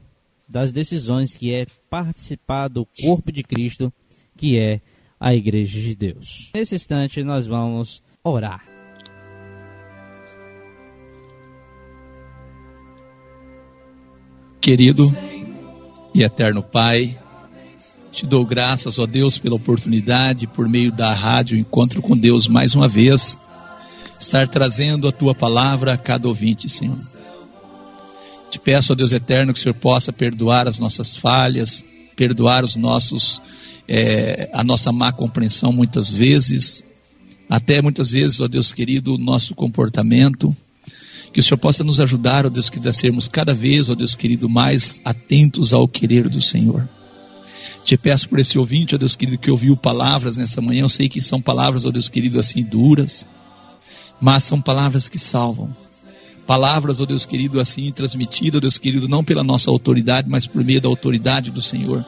das 0.48 0.72
decisões, 0.72 1.34
que 1.34 1.54
é 1.54 1.68
participar 1.90 2.68
do 2.68 2.88
corpo 3.04 3.32
de 3.32 3.44
Cristo, 3.44 3.94
que 4.36 4.58
é 4.58 4.82
a 5.20 5.34
Igreja 5.34 5.80
de 5.80 5.96
Deus. 5.96 6.50
Nesse 6.54 6.76
instante, 6.76 7.24
nós 7.24 7.46
vamos 7.46 8.02
orar. 8.24 8.66
Querido 14.60 15.06
e 16.14 16.24
eterno 16.24 16.64
Pai, 16.64 17.18
te 18.12 18.26
dou 18.26 18.46
graças, 18.46 18.98
ó 18.98 19.06
Deus, 19.06 19.38
pela 19.38 19.56
oportunidade, 19.56 20.48
por 20.48 20.68
meio 20.68 20.92
da 20.92 21.14
rádio 21.14 21.58
Encontro 21.58 22.02
com 22.02 22.18
Deus, 22.18 22.48
mais 22.48 22.74
uma 22.74 22.88
vez, 22.88 23.38
estar 24.20 24.48
trazendo 24.48 25.08
a 25.08 25.12
tua 25.12 25.36
palavra 25.36 25.94
a 25.94 25.98
cada 25.98 26.28
ouvinte, 26.28 26.68
Senhor. 26.68 26.98
Te 28.50 28.60
peço, 28.60 28.94
ó 28.94 28.96
Deus 28.96 29.12
eterno, 29.12 29.54
que 29.54 29.60
o 29.60 29.62
Senhor 29.62 29.76
possa 29.76 30.12
perdoar 30.12 30.68
as 30.68 30.80
nossas 30.80 31.16
falhas, 31.16 31.86
perdoar 32.16 32.66
os 32.66 32.76
nossos, 32.76 33.42
é, 33.88 34.50
a 34.54 34.64
nossa 34.64 34.92
má 34.92 35.12
compreensão 35.12 35.72
muitas 35.72 36.10
vezes, 36.10 36.84
até 37.48 37.82
muitas 37.82 38.12
vezes, 38.12 38.42
ó 38.42 38.48
Deus 38.48 38.74
querido, 38.74 39.16
o 39.16 39.18
nosso 39.18 39.54
comportamento. 39.54 40.56
Que 41.32 41.40
o 41.40 41.44
Senhor 41.44 41.60
possa 41.60 41.84
nos 41.84 42.00
ajudar, 42.00 42.48
ó 42.48 42.50
Deus 42.50 42.72
querido, 42.72 42.90
a 42.90 42.94
sermos 42.94 43.28
cada 43.28 43.54
vez, 43.54 43.88
ó 43.88 43.94
Deus 43.94 44.16
querido, 44.16 44.50
mais 44.50 45.00
atentos 45.06 45.76
ao 45.76 45.88
querer 45.88 46.28
do 46.28 46.42
Senhor. 46.42 46.90
Te 47.84 47.98
peço 47.98 48.30
por 48.30 48.40
esse 48.40 48.58
ouvinte, 48.58 48.96
ó 48.96 48.98
Deus 48.98 49.16
querido, 49.16 49.38
que 49.38 49.52
ouviu 49.52 49.76
palavras 49.76 50.38
nessa 50.38 50.62
manhã. 50.62 50.82
Eu 50.82 50.90
sei 50.90 51.10
que 51.10 51.22
são 51.22 51.42
palavras, 51.42 51.86
ó 51.86 51.92
Deus 51.92 52.10
querido, 52.10 52.40
assim 52.40 52.64
duras, 52.64 53.28
mas 54.22 54.44
são 54.44 54.62
palavras 54.62 55.10
que 55.10 55.20
salvam. 55.20 55.76
Palavras, 56.46 57.00
ó 57.00 57.06
Deus 57.06 57.26
querido, 57.26 57.60
assim 57.60 57.92
transmitidas, 57.92 58.58
ó 58.58 58.60
Deus 58.62 58.78
querido, 58.78 59.08
não 59.08 59.24
pela 59.24 59.44
nossa 59.44 59.70
autoridade, 59.70 60.30
mas 60.30 60.48
por 60.48 60.64
meio 60.64 60.82
da 60.82 60.90
autoridade 60.90 61.52
do 61.52 61.62
Senhor. 61.62 62.06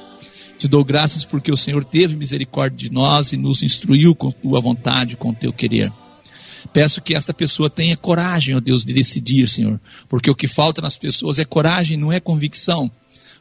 Te 0.57 0.67
dou 0.67 0.83
graças 0.83 1.25
porque 1.25 1.51
o 1.51 1.57
Senhor 1.57 1.83
teve 1.83 2.15
misericórdia 2.15 2.77
de 2.77 2.93
nós 2.93 3.31
e 3.31 3.37
nos 3.37 3.63
instruiu 3.63 4.13
com 4.13 4.31
tua 4.31 4.59
vontade, 4.59 5.17
com 5.17 5.33
teu 5.33 5.51
querer. 5.51 5.91
Peço 6.71 7.01
que 7.01 7.15
esta 7.15 7.33
pessoa 7.33 7.69
tenha 7.69 7.97
coragem, 7.97 8.55
ó 8.55 8.59
Deus, 8.59 8.85
de 8.85 8.93
decidir, 8.93 9.49
Senhor, 9.49 9.81
porque 10.07 10.29
o 10.29 10.35
que 10.35 10.47
falta 10.47 10.81
nas 10.81 10.95
pessoas 10.95 11.39
é 11.39 11.45
coragem, 11.45 11.97
não 11.97 12.11
é 12.11 12.19
convicção. 12.19 12.91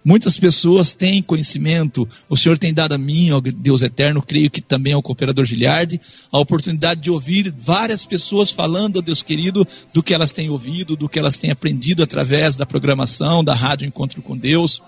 Muitas 0.02 0.38
pessoas 0.38 0.94
têm 0.94 1.22
conhecimento, 1.22 2.08
o 2.30 2.36
Senhor 2.36 2.58
tem 2.58 2.72
dado 2.72 2.94
a 2.94 2.98
mim, 2.98 3.32
ó 3.32 3.40
Deus 3.40 3.82
eterno, 3.82 4.22
creio 4.22 4.50
que 4.50 4.62
também 4.62 4.94
ao 4.94 5.02
cooperador 5.02 5.44
Giliardi, 5.44 6.00
a 6.32 6.38
oportunidade 6.38 7.02
de 7.02 7.10
ouvir 7.10 7.54
várias 7.58 8.02
pessoas 8.02 8.50
falando, 8.50 8.98
ó 8.98 9.02
Deus 9.02 9.22
querido, 9.22 9.66
do 9.92 10.02
que 10.02 10.14
elas 10.14 10.32
têm 10.32 10.48
ouvido, 10.48 10.96
do 10.96 11.08
que 11.08 11.18
elas 11.18 11.36
têm 11.36 11.50
aprendido 11.50 12.02
através 12.02 12.56
da 12.56 12.64
programação, 12.64 13.44
da 13.44 13.54
Rádio 13.54 13.86
Encontro 13.86 14.22
com 14.22 14.36
Deus 14.36 14.82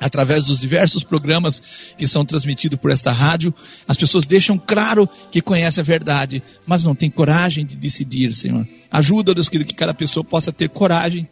através 0.00 0.44
dos 0.44 0.60
diversos 0.60 1.02
programas 1.02 1.62
que 1.96 2.06
são 2.06 2.24
transmitidos 2.24 2.78
por 2.78 2.90
esta 2.90 3.12
rádio, 3.12 3.54
as 3.86 3.96
pessoas 3.96 4.26
deixam 4.26 4.58
claro 4.58 5.08
que 5.30 5.40
conhecem 5.40 5.80
a 5.80 5.84
verdade, 5.84 6.42
mas 6.66 6.84
não 6.84 6.94
têm 6.94 7.10
coragem 7.10 7.64
de 7.64 7.76
decidir, 7.76 8.34
Senhor. 8.34 8.66
Ajuda, 8.90 9.34
Deus 9.34 9.48
querido, 9.48 9.68
que 9.68 9.74
cada 9.74 9.94
pessoa 9.94 10.24
possa 10.24 10.52
ter 10.52 10.68
coragem 10.68 11.28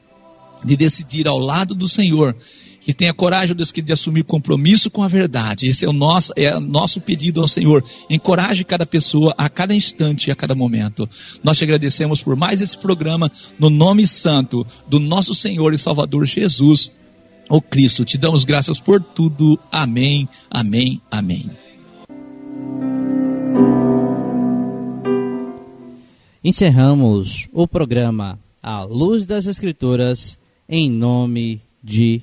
de 0.64 0.76
decidir 0.76 1.26
ao 1.26 1.38
lado 1.38 1.74
do 1.74 1.88
Senhor 1.88 2.36
que 2.84 2.92
tenha 2.92 3.14
coragem, 3.14 3.54
Deus, 3.54 3.72
de 3.72 3.92
assumir 3.92 4.24
compromisso 4.24 4.90
com 4.90 5.02
a 5.02 5.08
verdade. 5.08 5.68
Esse 5.68 5.84
é 5.84 5.88
o 5.88 5.92
nosso, 5.92 6.32
é 6.36 6.56
o 6.56 6.60
nosso 6.60 7.00
pedido 7.00 7.40
ao 7.40 7.48
Senhor. 7.48 7.84
Encoraje 8.10 8.64
cada 8.64 8.84
pessoa 8.84 9.34
a 9.38 9.48
cada 9.48 9.74
instante 9.74 10.28
e 10.28 10.30
a 10.32 10.36
cada 10.36 10.54
momento. 10.54 11.08
Nós 11.44 11.58
te 11.58 11.64
agradecemos 11.64 12.20
por 12.20 12.34
mais 12.34 12.60
esse 12.60 12.76
programa, 12.76 13.30
no 13.58 13.70
nome 13.70 14.06
santo 14.06 14.66
do 14.88 14.98
nosso 14.98 15.34
Senhor 15.34 15.72
e 15.72 15.78
Salvador 15.78 16.26
Jesus, 16.26 16.90
o 17.48 17.62
Cristo. 17.62 18.04
Te 18.04 18.18
damos 18.18 18.44
graças 18.44 18.80
por 18.80 19.00
tudo. 19.00 19.58
Amém, 19.70 20.28
amém, 20.50 21.00
amém. 21.10 21.50
Encerramos 26.44 27.48
o 27.52 27.68
programa 27.68 28.40
A 28.60 28.82
Luz 28.82 29.24
das 29.24 29.46
Escrituras 29.46 30.36
em 30.68 30.90
nome 30.90 31.62
de 31.82 32.22